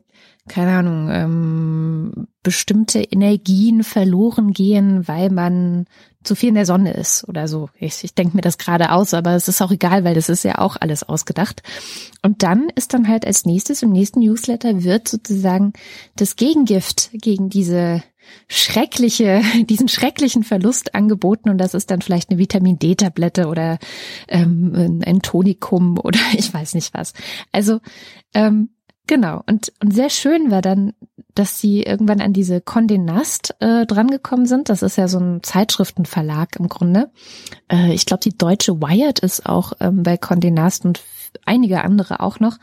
[0.48, 5.86] keine Ahnung, ähm, bestimmte Energien verloren gehen, weil man
[6.22, 7.70] zu viel in der Sonne ist oder so.
[7.78, 10.44] Ich, ich denke mir das gerade aus, aber es ist auch egal, weil das ist
[10.44, 11.62] ja auch alles ausgedacht.
[12.22, 15.72] Und dann ist dann halt als nächstes im nächsten Newsletter wird sozusagen
[16.16, 18.02] das Gegengift gegen diese
[18.48, 23.78] schreckliche, diesen schrecklichen Verlust angeboten und das ist dann vielleicht eine Vitamin D-Tablette oder
[24.28, 27.12] ähm, ein Tonikum oder ich weiß nicht was.
[27.52, 27.80] Also
[28.34, 28.70] ähm,
[29.06, 30.92] genau und und sehr schön war dann,
[31.34, 34.68] dass sie irgendwann an diese Condé Nast äh, drangekommen sind.
[34.68, 37.10] Das ist ja so ein Zeitschriftenverlag im Grunde.
[37.70, 41.00] Äh, ich glaube, die deutsche Wired ist auch ähm, bei Condé Nast und
[41.44, 42.58] einige andere auch noch.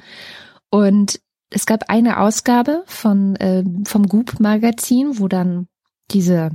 [0.70, 5.68] Und es gab eine Ausgabe von äh, vom Goop Magazin, wo dann
[6.12, 6.52] diese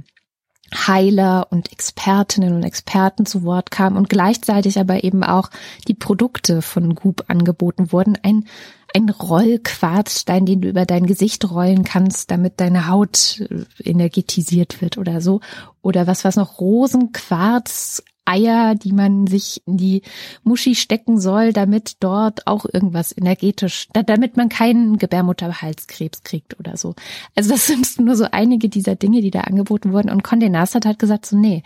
[0.74, 5.50] Heiler und Expertinnen und Experten zu Wort kamen und gleichzeitig aber eben auch
[5.86, 8.18] die Produkte von Goop angeboten wurden.
[8.22, 8.46] Ein,
[8.94, 14.98] ein Rollquarzstein, den du über dein Gesicht rollen kannst, damit deine Haut äh, energetisiert wird
[14.98, 15.40] oder so.
[15.82, 20.02] Oder was was noch Rosenquarz Eier, die man sich in die
[20.44, 26.94] Muschi stecken soll, damit dort auch irgendwas energetisch, damit man keinen Gebärmutterhalskrebs kriegt oder so.
[27.34, 30.10] Also das sind nur so einige dieser Dinge, die da angeboten wurden.
[30.10, 31.62] Und Condé Nast hat gesagt so, nee,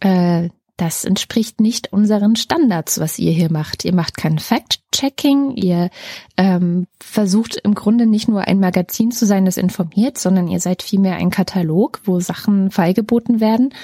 [0.00, 3.84] äh, das entspricht nicht unseren Standards, was ihr hier macht.
[3.84, 5.90] Ihr macht kein Fact-Checking, ihr
[6.36, 10.84] ähm, versucht im Grunde nicht nur ein Magazin zu sein, das informiert, sondern ihr seid
[10.84, 13.74] vielmehr ein Katalog, wo Sachen feilgeboten werden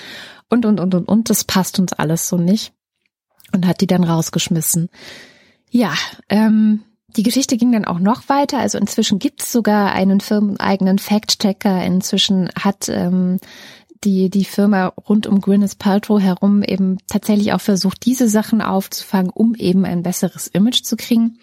[0.54, 2.72] und, und, und, und, und, das passt uns alles so nicht.
[3.52, 4.88] Und hat die dann rausgeschmissen.
[5.70, 5.94] Ja,
[6.28, 6.82] ähm,
[7.16, 8.58] die Geschichte ging dann auch noch weiter.
[8.58, 11.84] Also inzwischen gibt's sogar einen firmeneigenen Fact-Checker.
[11.84, 13.38] Inzwischen hat ähm,
[14.04, 19.30] die, die Firma rund um Gwyneth Paltrow herum eben tatsächlich auch versucht, diese Sachen aufzufangen,
[19.30, 21.38] um eben ein besseres Image zu kriegen.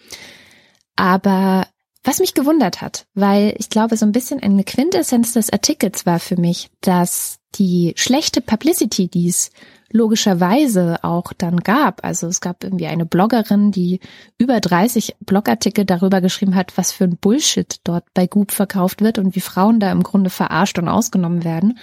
[0.95, 1.67] Aber
[2.03, 6.19] was mich gewundert hat, weil ich glaube, so ein bisschen eine Quintessenz des Artikels war
[6.19, 9.51] für mich, dass die schlechte Publicity, die es
[9.91, 12.03] logischerweise auch dann gab.
[12.03, 13.99] Also es gab irgendwie eine Bloggerin, die
[14.37, 19.19] über 30 Blogartikel darüber geschrieben hat, was für ein Bullshit dort bei Goop verkauft wird
[19.19, 21.77] und wie Frauen da im Grunde verarscht und ausgenommen werden.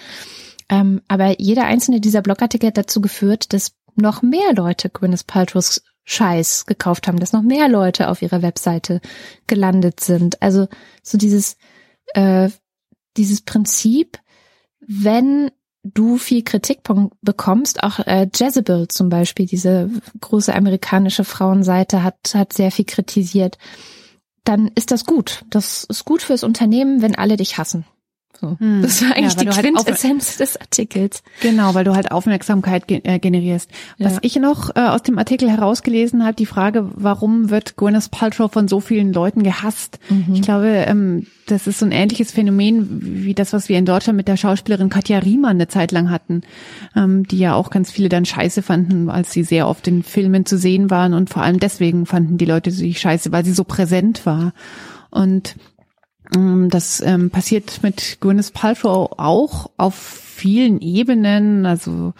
[0.70, 5.83] Ähm, aber jeder einzelne dieser Blogartikel hat dazu geführt, dass noch mehr Leute Gwyneth Paltrow's
[6.11, 9.03] Scheiß gekauft haben, dass noch mehr Leute auf ihrer Webseite
[9.47, 10.40] gelandet sind.
[10.40, 10.66] Also
[11.03, 11.57] so dieses
[12.14, 12.49] äh,
[13.18, 14.18] dieses Prinzip,
[14.81, 15.51] wenn
[15.85, 16.81] du viel Kritik
[17.21, 17.83] bekommst.
[17.83, 19.90] Auch äh, Jezebel zum Beispiel, diese
[20.21, 23.59] große amerikanische Frauenseite, hat, hat sehr viel kritisiert.
[24.44, 25.44] Dann ist das gut.
[25.51, 27.85] Das ist gut fürs Unternehmen, wenn alle dich hassen.
[28.40, 28.57] So.
[28.59, 28.83] Hm.
[28.83, 31.22] Das war eigentlich ja, die halt Quintessenz des Artikels.
[31.40, 33.70] Genau, weil du halt Aufmerksamkeit äh, generierst.
[33.98, 34.18] Was ja.
[34.22, 38.68] ich noch äh, aus dem Artikel herausgelesen habe, die Frage, warum wird Gwyneth Paltrow von
[38.68, 39.98] so vielen Leuten gehasst?
[40.09, 40.35] Mhm.
[40.35, 44.16] Ich glaube, ähm, das ist so ein ähnliches Phänomen wie das, was wir in Deutschland
[44.16, 46.42] mit der Schauspielerin Katja Riemann eine Zeit lang hatten,
[46.94, 50.46] ähm, die ja auch ganz viele dann scheiße fanden, als sie sehr oft in Filmen
[50.46, 53.64] zu sehen waren und vor allem deswegen fanden die Leute sie scheiße, weil sie so
[53.64, 54.53] präsent war.
[55.11, 55.57] Und
[56.31, 59.95] das ähm, passiert mit Gwyneth Paltrow auch auf
[60.38, 62.14] vielen Ebenen, also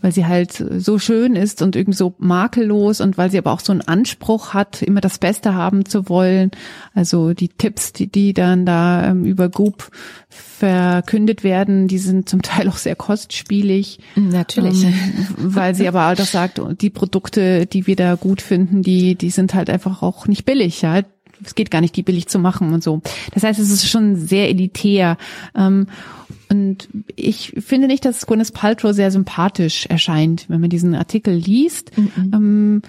[0.00, 3.60] weil sie halt so schön ist und irgendwie so makellos und weil sie aber auch
[3.60, 6.52] so einen Anspruch hat, immer das Beste haben zu wollen.
[6.94, 9.90] Also die Tipps, die, die dann da ähm, über Goop
[10.28, 13.98] verkündet werden, die sind zum Teil auch sehr kostspielig.
[14.14, 14.84] Natürlich.
[14.84, 14.94] Ähm,
[15.38, 19.52] weil sie aber auch sagt, die Produkte, die wir da gut finden, die, die sind
[19.54, 20.82] halt einfach auch nicht billig.
[20.82, 21.02] Ja?
[21.46, 23.00] Es geht gar nicht, die billig zu machen und so.
[23.32, 25.16] Das heißt, es ist schon sehr elitär.
[25.54, 25.86] Ähm,
[26.50, 31.92] und ich finde nicht, dass Gwyneth Paltrow sehr sympathisch erscheint, wenn man diesen Artikel liest.
[31.96, 32.82] Mhm.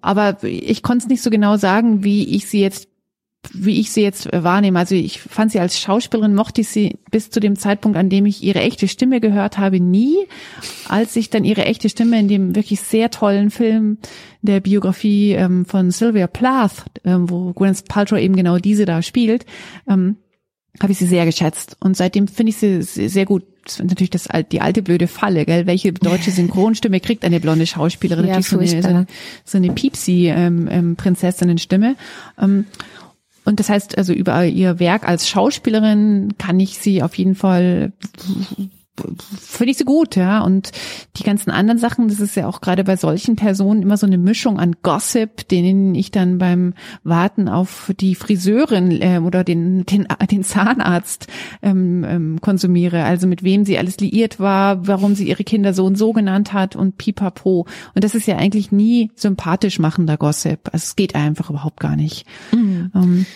[0.00, 2.88] aber ich konnte es nicht so genau sagen, wie ich sie jetzt
[3.52, 4.78] wie ich sie jetzt wahrnehme.
[4.78, 8.24] Also ich fand sie als Schauspielerin, mochte ich sie bis zu dem Zeitpunkt, an dem
[8.24, 10.16] ich ihre echte Stimme gehört habe, nie.
[10.88, 13.98] Als ich dann ihre echte Stimme in dem wirklich sehr tollen Film
[14.42, 19.44] der Biografie ähm, von Sylvia Plath, ähm, wo Gwyneth Paltrow eben genau diese da spielt,
[19.88, 20.16] ähm,
[20.80, 21.76] habe ich sie sehr geschätzt.
[21.80, 23.44] Und seitdem finde ich sie sehr gut.
[23.64, 25.66] Das ist natürlich das, die alte blöde Falle, gell?
[25.66, 28.26] Welche deutsche Synchronstimme kriegt eine blonde Schauspielerin?
[28.26, 29.06] Ja, natürlich so eine, so eine,
[29.44, 30.68] so eine Piepsi ähm.
[30.70, 32.66] Ähm,
[33.44, 37.92] und das heißt, also über ihr Werk als Schauspielerin kann ich sie auf jeden Fall
[38.96, 40.42] finde ich sie gut, ja.
[40.42, 40.70] Und
[41.16, 44.18] die ganzen anderen Sachen, das ist ja auch gerade bei solchen Personen immer so eine
[44.18, 50.06] Mischung an Gossip, denen ich dann beim Warten auf die Friseurin äh, oder den, den,
[50.30, 51.26] den Zahnarzt
[51.62, 53.04] ähm, ähm, konsumiere.
[53.04, 56.52] Also mit wem sie alles liiert war, warum sie ihre Kinder so und so genannt
[56.52, 57.66] hat und pipapo.
[57.94, 60.68] Und das ist ja eigentlich nie sympathisch machender Gossip.
[60.72, 62.26] Also es geht einfach überhaupt gar nicht.
[62.52, 62.90] Mhm.
[62.94, 63.26] Ähm,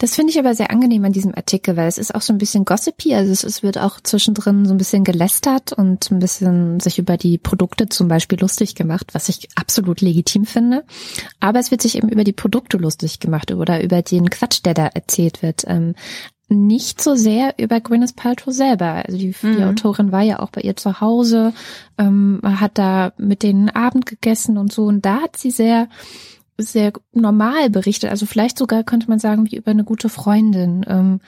[0.00, 2.38] das finde ich aber sehr angenehm an diesem Artikel, weil es ist auch so ein
[2.38, 6.80] bisschen gossipy, also es, es wird auch zwischendrin so ein bisschen gelästert und ein bisschen
[6.80, 10.84] sich über die Produkte zum Beispiel lustig gemacht, was ich absolut legitim finde.
[11.38, 14.72] Aber es wird sich eben über die Produkte lustig gemacht oder über den Quatsch, der
[14.72, 15.64] da erzählt wird.
[15.66, 15.94] Ähm,
[16.48, 19.04] nicht so sehr über Gwyneth Paltrow selber.
[19.06, 19.56] Also die, mhm.
[19.56, 21.52] die Autorin war ja auch bei ihr zu Hause,
[21.98, 24.84] ähm, hat da mit denen Abend gegessen und so.
[24.84, 25.88] Und da hat sie sehr
[26.62, 28.10] sehr normal berichtet.
[28.10, 30.84] Also vielleicht sogar könnte man sagen, wie über eine gute Freundin.
[30.88, 31.20] Ähm,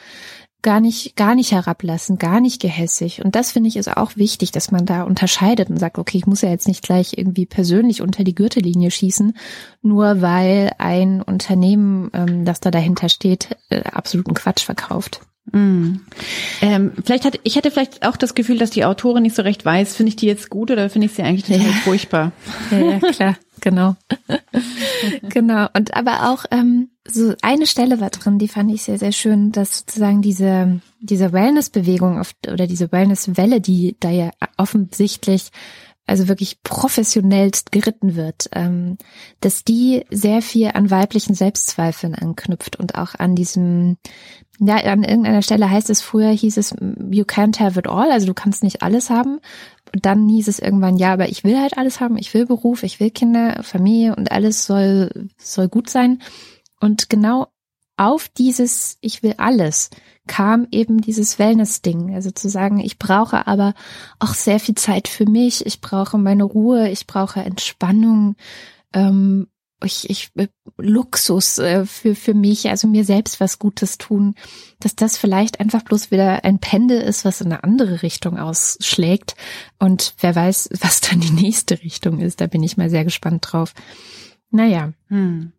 [0.62, 3.24] gar nicht, gar nicht herablassen, gar nicht gehässig.
[3.24, 6.26] Und das finde ich ist auch wichtig, dass man da unterscheidet und sagt, okay, ich
[6.26, 9.36] muss ja jetzt nicht gleich irgendwie persönlich unter die Gürtellinie schießen,
[9.82, 15.20] nur weil ein Unternehmen, ähm, das da dahinter steht, äh, absoluten Quatsch verkauft.
[15.50, 15.96] Mm.
[16.60, 19.64] Ähm, vielleicht hat, ich hatte vielleicht auch das Gefühl, dass die Autorin nicht so recht
[19.64, 21.72] weiß, finde ich die jetzt gut oder finde ich sie eigentlich total ja.
[21.82, 22.32] furchtbar?
[22.70, 23.96] Ja, ja, klar, genau.
[25.22, 25.68] genau.
[25.72, 29.53] Und aber auch ähm, so eine Stelle war drin, die fand ich sehr, sehr schön,
[29.53, 35.51] dass sozusagen diese, diese Wellness-Bewegung oder diese Wellness-Welle, die da ja offensichtlich
[36.07, 38.98] also wirklich professionellst geritten wird, ähm,
[39.40, 43.98] dass die sehr viel an weiblichen Selbstzweifeln anknüpft und auch an diesem,
[44.59, 46.75] ja, an irgendeiner Stelle heißt es früher, hieß es,
[47.11, 49.40] you can't have it all, also du kannst nicht alles haben.
[49.94, 52.83] Und dann hieß es irgendwann, ja, aber ich will halt alles haben, ich will Beruf,
[52.83, 56.22] ich will Kinder, Familie und alles soll, soll gut sein.
[56.81, 57.48] Und genau
[57.96, 59.90] auf dieses Ich will alles
[60.26, 62.14] kam eben dieses Wellness-Ding.
[62.14, 63.74] Also zu sagen, ich brauche aber
[64.18, 68.37] auch sehr viel Zeit für mich, ich brauche meine Ruhe, ich brauche Entspannung.
[68.92, 69.48] Ähm,
[69.84, 74.34] ich, ich äh, Luxus äh, für für mich, also mir selbst was Gutes tun,
[74.80, 79.34] dass das vielleicht einfach bloß wieder ein Pendel ist, was in eine andere Richtung ausschlägt
[79.78, 82.40] und wer weiß, was dann die nächste Richtung ist.
[82.40, 83.74] Da bin ich mal sehr gespannt drauf.
[84.50, 84.92] Naja.
[85.08, 85.52] Hm.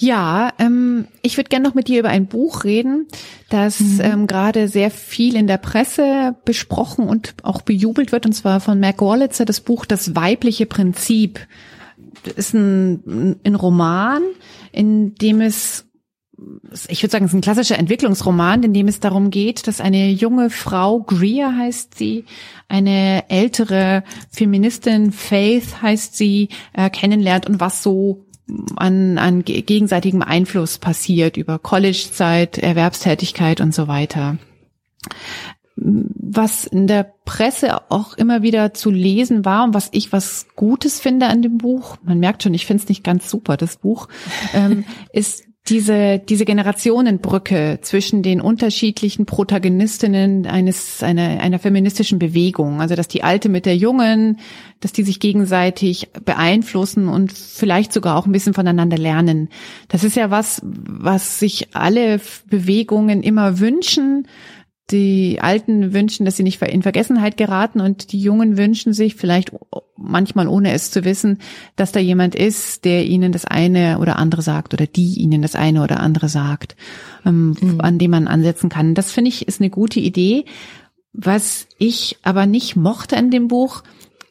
[0.00, 3.08] Ja, ähm, ich würde gerne noch mit dir über ein Buch reden,
[3.50, 4.00] das mhm.
[4.00, 8.78] ähm, gerade sehr viel in der Presse besprochen und auch bejubelt wird, und zwar von
[8.78, 11.40] Mac Wallitzer, das Buch Das weibliche Prinzip.
[12.24, 14.22] Ist ein, ein Roman,
[14.72, 15.84] in dem es
[16.88, 20.10] ich würde sagen, es ist ein klassischer Entwicklungsroman, in dem es darum geht, dass eine
[20.10, 22.26] junge Frau, Greer heißt sie,
[22.68, 28.24] eine ältere Feministin, Faith heißt sie, äh, kennenlernt und was so
[28.76, 34.38] an, an gegenseitigem Einfluss passiert über College-Zeit, Erwerbstätigkeit und so weiter.
[35.90, 41.00] Was in der Presse auch immer wieder zu lesen war und was ich was Gutes
[41.00, 44.08] finde an dem Buch, man merkt schon, ich finde es nicht ganz super, das Buch,
[44.54, 52.80] ähm, ist diese, diese Generationenbrücke zwischen den unterschiedlichen Protagonistinnen eines, einer, einer feministischen Bewegung.
[52.80, 54.38] Also, dass die Alte mit der Jungen,
[54.80, 59.48] dass die sich gegenseitig beeinflussen und vielleicht sogar auch ein bisschen voneinander lernen.
[59.88, 64.26] Das ist ja was, was sich alle Bewegungen immer wünschen
[64.90, 69.52] die Alten wünschen, dass sie nicht in Vergessenheit geraten und die Jungen wünschen sich, vielleicht
[69.96, 71.38] manchmal ohne es zu wissen,
[71.76, 75.54] dass da jemand ist, der ihnen das eine oder andere sagt oder die ihnen das
[75.54, 76.76] eine oder andere sagt,
[77.26, 77.80] ähm, mhm.
[77.80, 78.94] an dem man ansetzen kann.
[78.94, 80.46] Das finde ich ist eine gute Idee.
[81.12, 83.82] Was ich aber nicht mochte an dem Buch,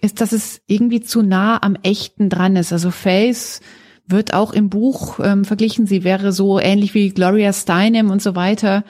[0.02, 2.72] ist, dass es irgendwie zu nah am Echten dran ist.
[2.72, 3.62] Also Face
[4.08, 5.86] wird auch im Buch ähm, verglichen.
[5.86, 8.84] Sie wäre so ähnlich wie Gloria Steinem und so weiter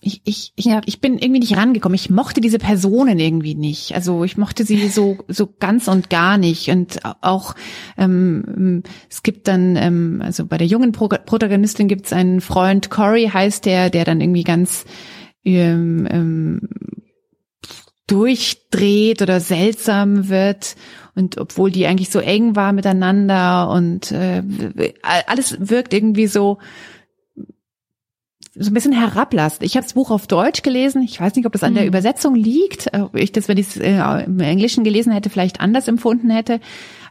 [0.00, 0.80] ich, ich, ich, ja.
[0.86, 1.96] ich bin irgendwie nicht rangekommen.
[1.96, 3.94] Ich mochte diese Personen irgendwie nicht.
[3.94, 6.68] Also ich mochte sie so so ganz und gar nicht.
[6.68, 7.54] Und auch
[7.96, 12.90] ähm, es gibt dann ähm, also bei der jungen Pro Protagonistin gibt es einen Freund
[12.90, 14.84] Corey heißt der, der dann irgendwie ganz
[15.44, 16.60] ähm, ähm,
[18.06, 20.76] durchdreht oder seltsam wird
[21.14, 24.42] und obwohl die eigentlich so eng war miteinander und äh,
[25.02, 26.58] alles wirkt irgendwie so
[28.58, 29.62] so ein bisschen herablasst.
[29.62, 31.02] Ich habe das Buch auf Deutsch gelesen.
[31.02, 31.88] Ich weiß nicht, ob das an der mhm.
[31.88, 35.88] Übersetzung liegt, ob ich das, wenn ich es äh, im Englischen gelesen hätte, vielleicht anders
[35.88, 36.60] empfunden hätte.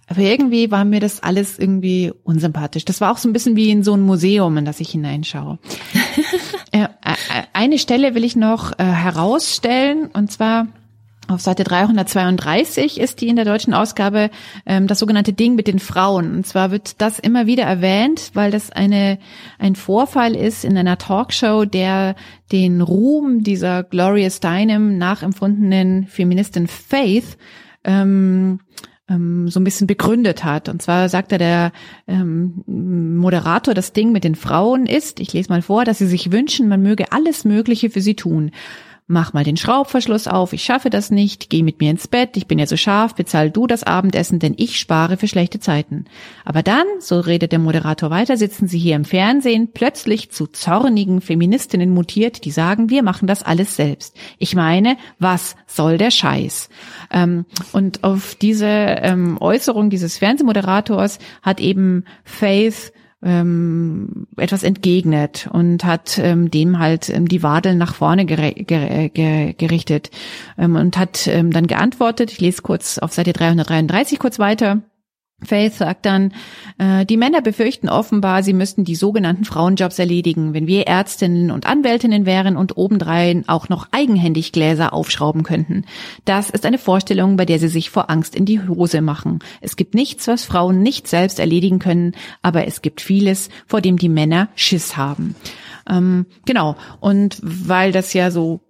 [0.09, 2.85] Aber irgendwie war mir das alles irgendwie unsympathisch.
[2.85, 5.59] Das war auch so ein bisschen wie in so ein Museum, in das ich hineinschaue.
[6.71, 6.87] äh, äh,
[7.53, 10.67] eine Stelle will ich noch äh, herausstellen, und zwar
[11.27, 14.29] auf Seite 332 ist die in der deutschen Ausgabe
[14.65, 16.35] ähm, das sogenannte Ding mit den Frauen.
[16.35, 19.19] Und zwar wird das immer wieder erwähnt, weil das eine
[19.59, 22.15] ein Vorfall ist in einer Talkshow, der
[22.51, 27.37] den Ruhm dieser Gloria Steinem nachempfundenen Feministin Faith
[27.83, 28.59] ähm,
[29.09, 30.69] ähm, so ein bisschen begründet hat.
[30.69, 31.71] Und zwar sagte der
[32.07, 32.63] ähm,
[33.17, 36.67] Moderator, das Ding mit den Frauen ist, ich lese mal vor, dass sie sich wünschen,
[36.67, 38.51] man möge alles Mögliche für sie tun
[39.07, 42.45] mach mal den Schraubverschluss auf, ich schaffe das nicht, geh mit mir ins Bett, ich
[42.45, 46.05] bin ja so scharf, bezahl du das Abendessen, denn ich spare für schlechte Zeiten.
[46.43, 51.21] Aber dann, so redet der Moderator weiter, sitzen sie hier im Fernsehen, plötzlich zu zornigen
[51.21, 54.15] Feministinnen mutiert, die sagen, wir machen das alles selbst.
[54.39, 56.69] Ich meine, was soll der Scheiß?
[57.09, 62.91] Ähm, und auf diese ähm, Äußerung dieses Fernsehmoderators hat eben Faith
[63.23, 69.09] ähm, etwas entgegnet und hat ähm, dem halt ähm, die Wadeln nach vorne ger ger
[69.09, 70.11] ger gerichtet
[70.57, 72.31] ähm, und hat ähm, dann geantwortet.
[72.31, 74.81] Ich lese kurz auf Seite 333 kurz weiter.
[75.43, 76.33] Faith sagt dann,
[76.79, 81.67] äh, die Männer befürchten offenbar, sie müssten die sogenannten Frauenjobs erledigen, wenn wir Ärztinnen und
[81.67, 85.85] Anwältinnen wären und obendrein auch noch eigenhändig Gläser aufschrauben könnten.
[86.25, 89.37] Das ist eine Vorstellung, bei der sie sich vor Angst in die Hose machen.
[89.61, 93.97] Es gibt nichts, was Frauen nicht selbst erledigen können, aber es gibt vieles, vor dem
[93.97, 95.35] die Männer Schiss haben.
[95.87, 96.75] Ähm, genau.
[96.99, 98.61] Und weil das ja so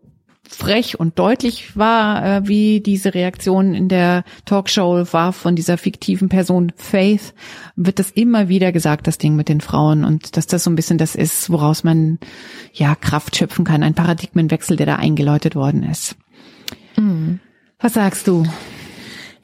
[0.49, 6.29] frech und deutlich war, äh, wie diese Reaktion in der Talkshow war von dieser fiktiven
[6.29, 7.33] Person Faith,
[7.75, 10.75] wird das immer wieder gesagt, das Ding mit den Frauen und dass das so ein
[10.75, 12.19] bisschen das ist, woraus man
[12.73, 16.15] ja Kraft schöpfen kann, ein Paradigmenwechsel, der da eingeläutet worden ist.
[16.95, 17.39] Mhm.
[17.79, 18.45] Was sagst du?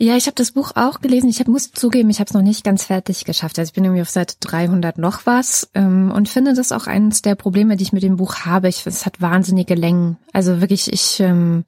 [0.04, 1.30] Ja, ich habe das Buch auch gelesen.
[1.30, 3.58] Ich hab, muss zugeben, ich habe es noch nicht ganz fertig geschafft.
[3.58, 7.22] Also ich bin irgendwie auf Seite 300 noch was ähm, und finde das auch eines
[7.22, 8.68] der Probleme, die ich mit dem Buch habe.
[8.68, 10.18] Ich, es hat wahnsinnige Längen.
[10.34, 11.64] Also wirklich, ich ähm,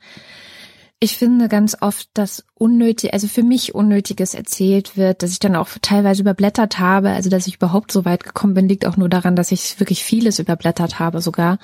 [1.00, 5.58] Ich finde ganz oft, dass unnötig, also für mich Unnötiges erzählt wird, dass ich dann
[5.58, 7.10] auch teilweise überblättert habe.
[7.10, 10.06] Also dass ich überhaupt so weit gekommen bin, liegt auch nur daran, dass ich wirklich
[10.06, 11.60] vieles überblättert habe sogar.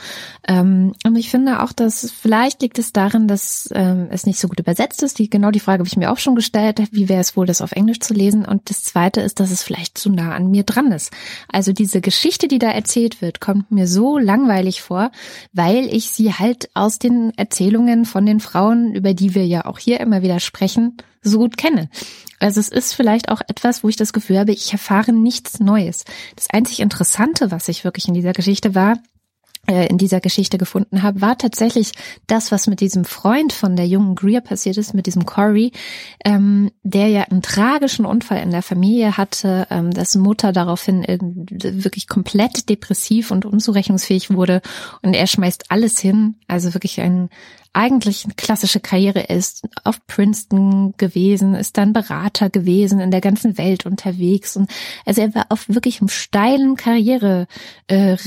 [0.45, 4.49] Ähm, und ich finde auch, dass vielleicht liegt es darin, dass ähm, es nicht so
[4.49, 5.17] gut übersetzt ist.
[5.17, 6.81] Die, genau die Frage habe ich mir auch schon gestellt.
[6.91, 8.43] Wie wäre es wohl, das auf Englisch zu lesen?
[8.43, 11.13] Und das Zweite ist, dass es vielleicht zu nah an mir dran ist.
[11.47, 15.11] Also diese Geschichte, die da erzählt wird, kommt mir so langweilig vor,
[15.53, 19.79] weil ich sie halt aus den Erzählungen von den Frauen, über die wir ja auch
[19.79, 20.80] hier immer wieder sprechen,
[21.21, 21.89] so gut kenne.
[22.39, 26.05] Also es ist vielleicht auch etwas, wo ich das Gefühl habe, ich erfahre nichts Neues.
[26.35, 28.97] Das einzig Interessante, was ich wirklich in dieser Geschichte war,
[29.71, 31.91] in dieser Geschichte gefunden habe, war tatsächlich
[32.27, 35.71] das, was mit diesem Freund von der jungen Greer passiert ist, mit diesem Corey,
[36.25, 42.07] ähm, der ja einen tragischen Unfall in der Familie hatte, ähm, dessen Mutter daraufhin wirklich
[42.07, 44.61] komplett depressiv und unzurechnungsfähig wurde
[45.01, 47.29] und er schmeißt alles hin, also wirklich ein
[47.73, 53.57] eigentlich eine klassische Karriere ist, auf Princeton gewesen, ist dann Berater gewesen, in der ganzen
[53.57, 54.69] Welt unterwegs und
[55.05, 57.47] also er war auf wirklich einem steilen Karriereritt.
[57.87, 58.17] Äh,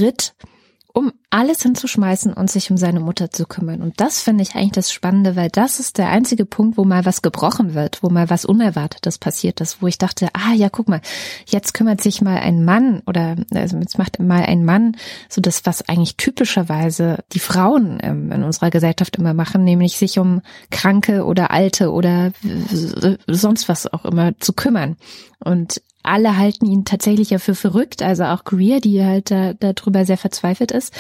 [0.95, 3.83] um alles hinzuschmeißen und sich um seine Mutter zu kümmern.
[3.83, 7.05] Und das finde ich eigentlich das Spannende, weil das ist der einzige Punkt, wo mal
[7.05, 10.89] was gebrochen wird, wo mal was Unerwartetes passiert ist, wo ich dachte, ah ja, guck
[10.89, 11.01] mal,
[11.47, 14.97] jetzt kümmert sich mal ein Mann oder also jetzt macht mal ein Mann
[15.29, 20.21] so das, was eigentlich typischerweise die Frauen ähm, in unserer Gesellschaft immer machen, nämlich sich
[20.21, 22.31] um Kranke oder Alte oder
[23.27, 24.97] sonst was auch immer zu kümmern.
[25.41, 30.05] Und alle halten ihn tatsächlich ja für verrückt, also auch Greer, die halt da, darüber
[30.05, 30.95] sehr verzweifelt ist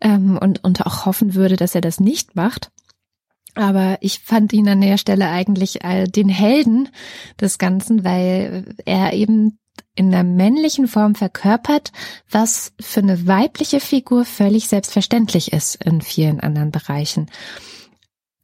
[0.00, 2.70] ähm, und, und auch hoffen würde, dass er das nicht macht.
[3.54, 6.88] Aber ich fand ihn an der Stelle eigentlich äh, den Helden
[7.40, 9.58] des Ganzen, weil er eben
[9.94, 11.92] in der männlichen Form verkörpert,
[12.30, 17.28] was für eine weibliche Figur völlig selbstverständlich ist in vielen anderen Bereichen.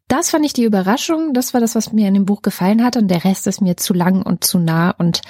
[0.08, 1.32] Das fand ich die Überraschung.
[1.32, 2.96] Das war das, was mir in dem Buch gefallen hat.
[2.96, 5.22] Und der Rest ist mir zu lang und zu nah und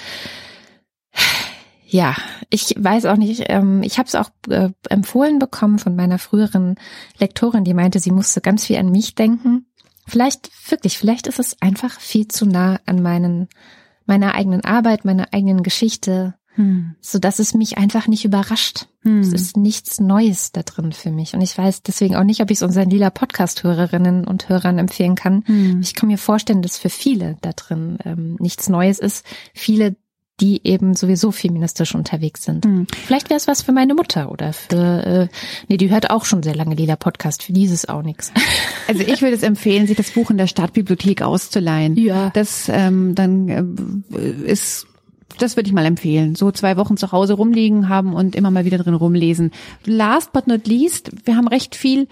[1.87, 2.15] ja,
[2.49, 6.75] ich weiß auch nicht, ähm, ich habe es auch äh, empfohlen bekommen von meiner früheren
[7.19, 9.67] Lektorin, die meinte, sie musste ganz viel an mich denken.
[10.07, 13.47] Vielleicht, wirklich, vielleicht ist es einfach viel zu nah an meinen,
[14.05, 16.95] meiner eigenen Arbeit, meiner eigenen Geschichte, hm.
[17.01, 18.87] so dass es mich einfach nicht überrascht.
[19.01, 19.19] Hm.
[19.19, 21.33] Es ist nichts Neues da drin für mich.
[21.33, 25.15] Und ich weiß deswegen auch nicht, ob ich es unseren lila Podcast-Hörerinnen und Hörern empfehlen
[25.15, 25.43] kann.
[25.45, 25.81] Hm.
[25.81, 29.25] Ich kann mir vorstellen, dass für viele da drin ähm, nichts Neues ist.
[29.53, 29.95] Viele
[30.41, 32.65] die eben sowieso feministisch unterwegs sind.
[32.65, 32.87] Mhm.
[33.05, 35.27] Vielleicht wäre es was für meine Mutter oder für, äh,
[35.69, 38.31] nee, die hört auch schon sehr lange Lila Podcast, für dieses auch nichts.
[38.87, 41.97] Also ich würde es empfehlen, sich das Buch in der Stadtbibliothek auszuleihen.
[41.97, 42.29] Ja.
[42.35, 44.85] Das ähm, dann äh, ist
[45.37, 46.35] das würde ich mal empfehlen.
[46.35, 49.51] So zwei Wochen zu Hause rumliegen haben und immer mal wieder drin rumlesen.
[49.85, 52.07] Last but not least, wir haben recht viel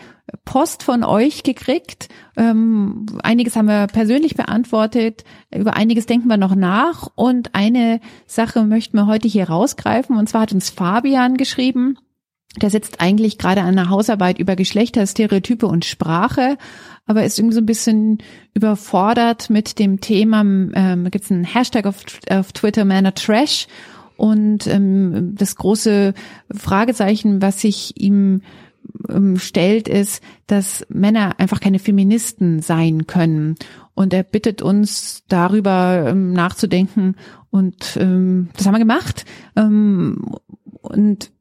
[0.45, 2.09] Post von euch gekriegt.
[2.37, 5.23] Ähm, einiges haben wir persönlich beantwortet.
[5.53, 7.09] Über einiges denken wir noch nach.
[7.15, 10.17] Und eine Sache möchten wir heute hier rausgreifen.
[10.17, 11.97] Und zwar hat uns Fabian geschrieben.
[12.61, 16.57] Der sitzt eigentlich gerade an einer Hausarbeit über Geschlechter, Stereotype und Sprache
[17.05, 18.19] aber ist irgendwie so ein bisschen
[18.53, 20.41] überfordert mit dem Thema.
[20.41, 21.97] Ähm, Gibt es einen Hashtag auf,
[22.29, 23.67] auf Twitter, Manner Trash.
[24.15, 26.13] Und ähm, das große
[26.53, 28.41] Fragezeichen, was sich ihm
[29.09, 33.55] ähm, stellt, ist, dass Männer einfach keine Feministen sein können.
[33.95, 37.15] Und er bittet uns darüber ähm, nachzudenken.
[37.49, 39.25] Und ähm, das haben wir gemacht.
[39.57, 40.37] Ähm,
[40.81, 41.31] und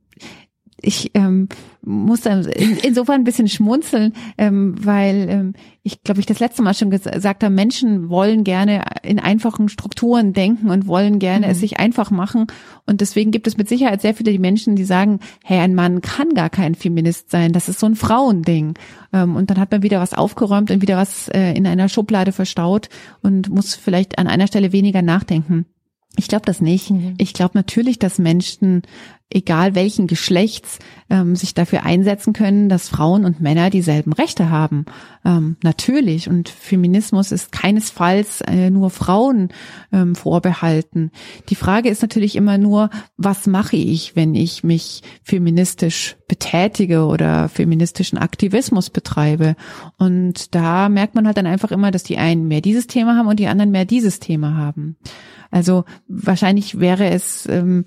[0.83, 1.49] ich ähm,
[1.83, 2.45] muss dann
[2.83, 5.53] insofern ein bisschen schmunzeln, ähm, weil ähm,
[5.83, 10.33] ich glaube, ich das letzte Mal schon gesagt habe, Menschen wollen gerne in einfachen Strukturen
[10.33, 11.53] denken und wollen gerne mhm.
[11.53, 12.47] es sich einfach machen.
[12.87, 16.01] Und deswegen gibt es mit Sicherheit sehr viele die Menschen, die sagen, hey, ein Mann
[16.01, 18.75] kann gar kein Feminist sein, das ist so ein Frauending.
[19.13, 22.33] Ähm, und dann hat man wieder was aufgeräumt und wieder was äh, in einer Schublade
[22.33, 22.89] verstaut
[23.23, 25.67] und muss vielleicht an einer Stelle weniger nachdenken.
[26.17, 26.91] Ich glaube das nicht.
[26.91, 27.15] Mhm.
[27.19, 28.83] Ich glaube natürlich, dass Menschen,
[29.35, 30.79] egal welchen Geschlechts,
[31.11, 34.87] ähm, sich dafür einsetzen können, dass Frauen und Männer dieselben Rechte haben.
[35.25, 36.29] Ähm, natürlich.
[36.29, 39.51] Und Feminismus ist keinesfalls äh, nur Frauen
[39.93, 41.11] ähm, vorbehalten.
[41.51, 47.49] Die Frage ist natürlich immer nur, was mache ich, wenn ich mich feministisch betätige oder
[47.49, 49.55] feministischen Aktivismus betreibe?
[49.99, 53.29] Und da merkt man halt dann einfach immer, dass die einen mehr dieses Thema haben
[53.29, 54.97] und die anderen mehr dieses Thema haben.
[55.51, 57.85] Also wahrscheinlich wäre es ähm,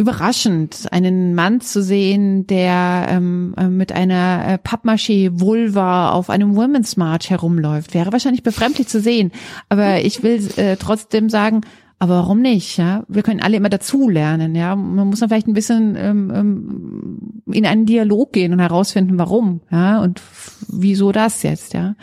[0.00, 6.96] überraschend, einen Mann zu sehen, der ähm, äh, mit einer äh, Pappmaché-Vulva auf einem Women's
[6.96, 7.94] March herumläuft.
[7.94, 9.30] Wäre wahrscheinlich befremdlich zu sehen.
[9.68, 11.60] Aber ich will äh, trotzdem sagen,
[12.02, 12.78] Aber warum nicht?
[12.78, 14.54] Ja, wir können alle immer dazu lernen.
[14.54, 19.18] Ja, man muss dann vielleicht ein bisschen ähm, ähm, in einen Dialog gehen und herausfinden,
[19.18, 19.60] warum.
[19.70, 20.22] Ja, und
[20.66, 21.74] wieso das jetzt?
[21.74, 21.94] Ja,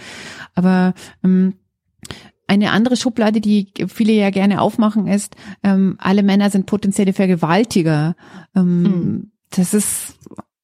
[0.53, 0.93] aber
[1.23, 1.55] ähm,
[2.47, 8.15] eine andere Schublade, die viele ja gerne aufmachen, ist, ähm, alle Männer sind potenzielle Vergewaltiger.
[8.55, 9.31] Ähm, mhm.
[9.49, 10.15] Das ist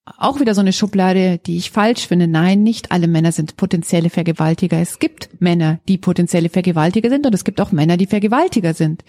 [0.05, 2.27] auch wieder so eine Schublade, die ich falsch finde.
[2.27, 4.79] Nein, nicht alle Männer sind potenzielle Vergewaltiger.
[4.79, 9.03] Es gibt Männer, die potenzielle Vergewaltiger sind und es gibt auch Männer, die Vergewaltiger sind.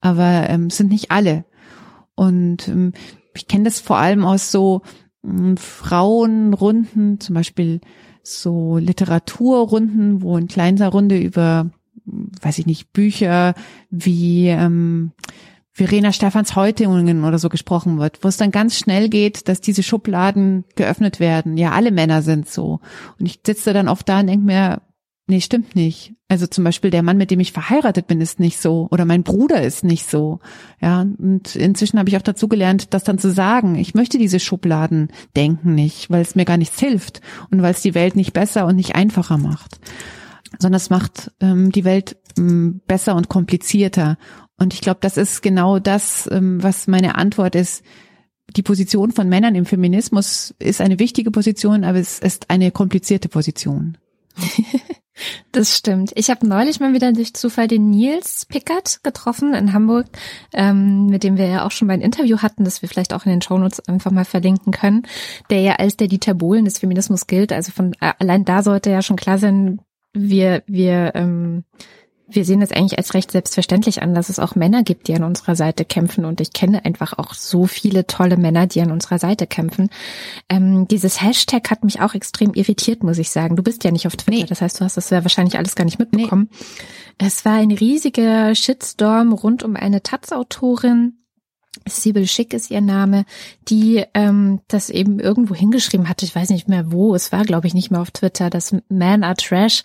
[0.00, 1.44] Aber ähm, sind nicht alle.
[2.14, 2.92] Und ähm,
[3.34, 4.82] ich kenne das vor allem aus so
[5.24, 7.80] ähm, Frauenrunden, zum Beispiel
[8.22, 11.70] so Literaturrunden, wo in kleiner Runde über,
[12.42, 13.54] weiß ich nicht, Bücher
[13.90, 15.12] wie ähm,
[15.78, 19.84] Verena Stephans Häutungen oder so gesprochen wird, wo es dann ganz schnell geht, dass diese
[19.84, 21.56] Schubladen geöffnet werden.
[21.56, 22.80] Ja, alle Männer sind so.
[23.20, 24.82] Und ich sitze dann oft da und denke mir,
[25.28, 26.14] nee, stimmt nicht.
[26.26, 28.88] Also zum Beispiel der Mann, mit dem ich verheiratet bin, ist nicht so.
[28.90, 30.40] Oder mein Bruder ist nicht so.
[30.80, 33.76] Ja, und inzwischen habe ich auch dazu gelernt, das dann zu sagen.
[33.76, 37.20] Ich möchte diese Schubladen denken nicht, weil es mir gar nichts hilft
[37.52, 39.78] und weil es die Welt nicht besser und nicht einfacher macht
[40.58, 44.18] sondern es macht ähm, die Welt ähm, besser und komplizierter.
[44.56, 47.84] Und ich glaube, das ist genau das, ähm, was meine Antwort ist.
[48.56, 53.28] Die Position von Männern im Feminismus ist eine wichtige Position, aber es ist eine komplizierte
[53.28, 53.98] Position.
[55.52, 56.12] Das stimmt.
[56.14, 60.06] Ich habe neulich mal wieder durch Zufall den Nils Pickert getroffen in Hamburg,
[60.52, 63.24] ähm, mit dem wir ja auch schon mal ein Interview hatten, das wir vielleicht auch
[63.24, 65.06] in den Shownotes einfach mal verlinken können,
[65.50, 67.52] der ja als der Dieter Bohlen des Feminismus gilt.
[67.52, 69.80] Also von äh, allein da sollte ja schon klar sein,
[70.12, 71.64] wir, wir ähm,
[72.30, 75.24] wir sehen es eigentlich als recht selbstverständlich an, dass es auch Männer gibt, die an
[75.24, 76.26] unserer Seite kämpfen.
[76.26, 79.88] Und ich kenne einfach auch so viele tolle Männer, die an unserer Seite kämpfen.
[80.50, 83.56] Ähm, dieses Hashtag hat mich auch extrem irritiert, muss ich sagen.
[83.56, 84.46] Du bist ja nicht auf Twitter, nee.
[84.46, 86.50] das heißt, du hast das ja wahrscheinlich alles gar nicht mitbekommen.
[86.50, 87.26] Nee.
[87.26, 91.14] Es war ein riesiger Shitstorm rund um eine Taz-Autorin,
[91.86, 93.24] Sibyl Schick ist ihr Name,
[93.68, 96.24] die ähm, das eben irgendwo hingeschrieben hatte.
[96.24, 97.14] Ich weiß nicht mehr wo.
[97.14, 98.50] Es war, glaube ich, nicht mehr auf Twitter.
[98.50, 99.82] Das Man are Trash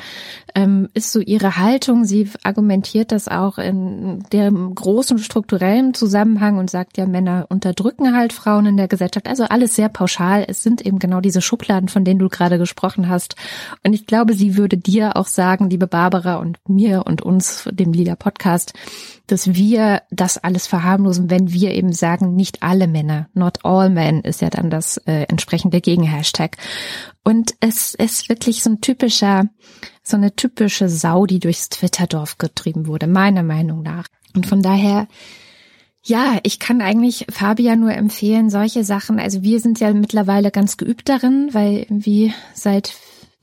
[0.55, 2.05] ähm, ist so ihre Haltung.
[2.05, 8.33] Sie argumentiert das auch in dem großen strukturellen Zusammenhang und sagt ja, Männer unterdrücken halt
[8.33, 9.27] Frauen in der Gesellschaft.
[9.27, 10.45] Also alles sehr pauschal.
[10.47, 13.35] Es sind eben genau diese Schubladen, von denen du gerade gesprochen hast.
[13.85, 17.93] Und ich glaube, sie würde dir auch sagen, liebe Barbara und mir und uns, dem
[17.93, 18.73] Lila Podcast,
[19.27, 24.21] dass wir das alles verharmlosen, wenn wir eben sagen, nicht alle Männer, not all men
[24.21, 26.57] ist ja dann das äh, entsprechende Gegenhashtag.
[27.23, 29.47] Und es ist wirklich so ein typischer,
[30.03, 34.07] so eine typische Sau, die durchs Twitterdorf getrieben wurde, meiner Meinung nach.
[34.35, 35.07] Und von daher,
[36.03, 40.75] ja, ich kann eigentlich Fabia nur empfehlen, solche Sachen, also wir sind ja mittlerweile ganz
[40.75, 42.93] geübt darin, weil wie seit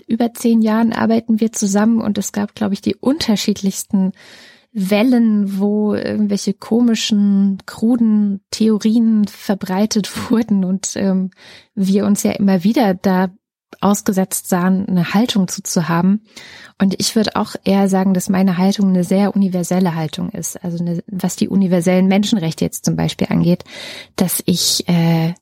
[0.07, 4.12] über zehn Jahren arbeiten wir zusammen und es gab, glaube ich, die unterschiedlichsten
[4.73, 11.31] Wellen, wo irgendwelche komischen, kruden Theorien verbreitet wurden und ähm,
[11.75, 13.31] wir uns ja immer wieder da
[13.81, 16.23] ausgesetzt sahen, eine Haltung zu, zu haben.
[16.79, 20.62] Und ich würde auch eher sagen, dass meine Haltung eine sehr universelle Haltung ist.
[20.62, 23.64] Also eine, was die universellen Menschenrechte jetzt zum Beispiel angeht,
[24.16, 25.35] dass ich äh,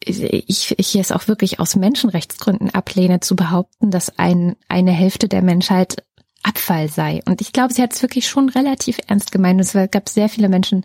[0.00, 5.42] ich, ich es auch wirklich aus Menschenrechtsgründen ablehne zu behaupten, dass ein, eine Hälfte der
[5.42, 6.04] Menschheit
[6.48, 7.20] Abfall sei.
[7.26, 9.60] Und ich glaube, sie hat es wirklich schon relativ ernst gemeint.
[9.60, 10.84] Es gab sehr viele Menschen,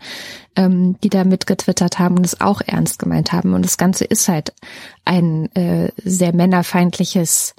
[0.58, 3.54] ähm, die da mitgetwittert haben und es auch ernst gemeint haben.
[3.54, 4.54] Und das Ganze ist halt
[5.06, 7.56] ein äh, sehr männerfeindliches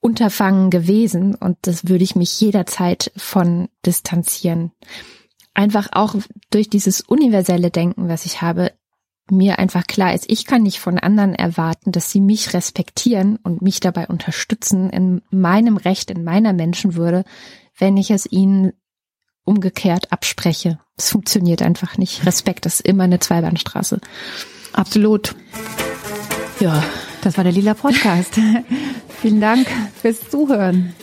[0.00, 1.34] Unterfangen gewesen.
[1.34, 4.72] Und das würde ich mich jederzeit von distanzieren.
[5.54, 6.14] Einfach auch
[6.50, 8.72] durch dieses universelle Denken, was ich habe,
[9.30, 13.62] mir einfach klar ist, ich kann nicht von anderen erwarten, dass sie mich respektieren und
[13.62, 17.24] mich dabei unterstützen in meinem Recht, in meiner Menschenwürde,
[17.78, 18.72] wenn ich es ihnen
[19.44, 20.78] umgekehrt abspreche.
[20.96, 22.26] Es funktioniert einfach nicht.
[22.26, 24.00] Respekt ist immer eine Zweibahnstraße.
[24.72, 25.34] Absolut.
[26.60, 26.84] Ja,
[27.22, 28.34] das war der Lila Podcast.
[29.20, 29.66] Vielen Dank
[30.00, 30.94] fürs Zuhören.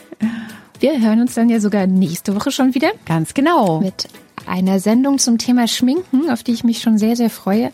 [0.80, 2.91] Wir hören uns dann ja sogar nächste Woche schon wieder.
[3.05, 3.80] Ganz genau.
[3.80, 4.07] Mit
[4.45, 7.71] einer Sendung zum Thema Schminken, auf die ich mich schon sehr, sehr freue,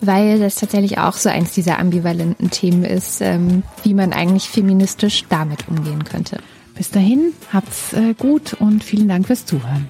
[0.00, 5.24] weil das tatsächlich auch so eins dieser ambivalenten Themen ist, ähm, wie man eigentlich feministisch
[5.28, 6.38] damit umgehen könnte.
[6.74, 9.88] Bis dahin, habt's äh, gut und vielen Dank fürs Zuhören.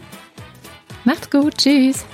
[1.05, 2.05] Macht's gut, tschüss.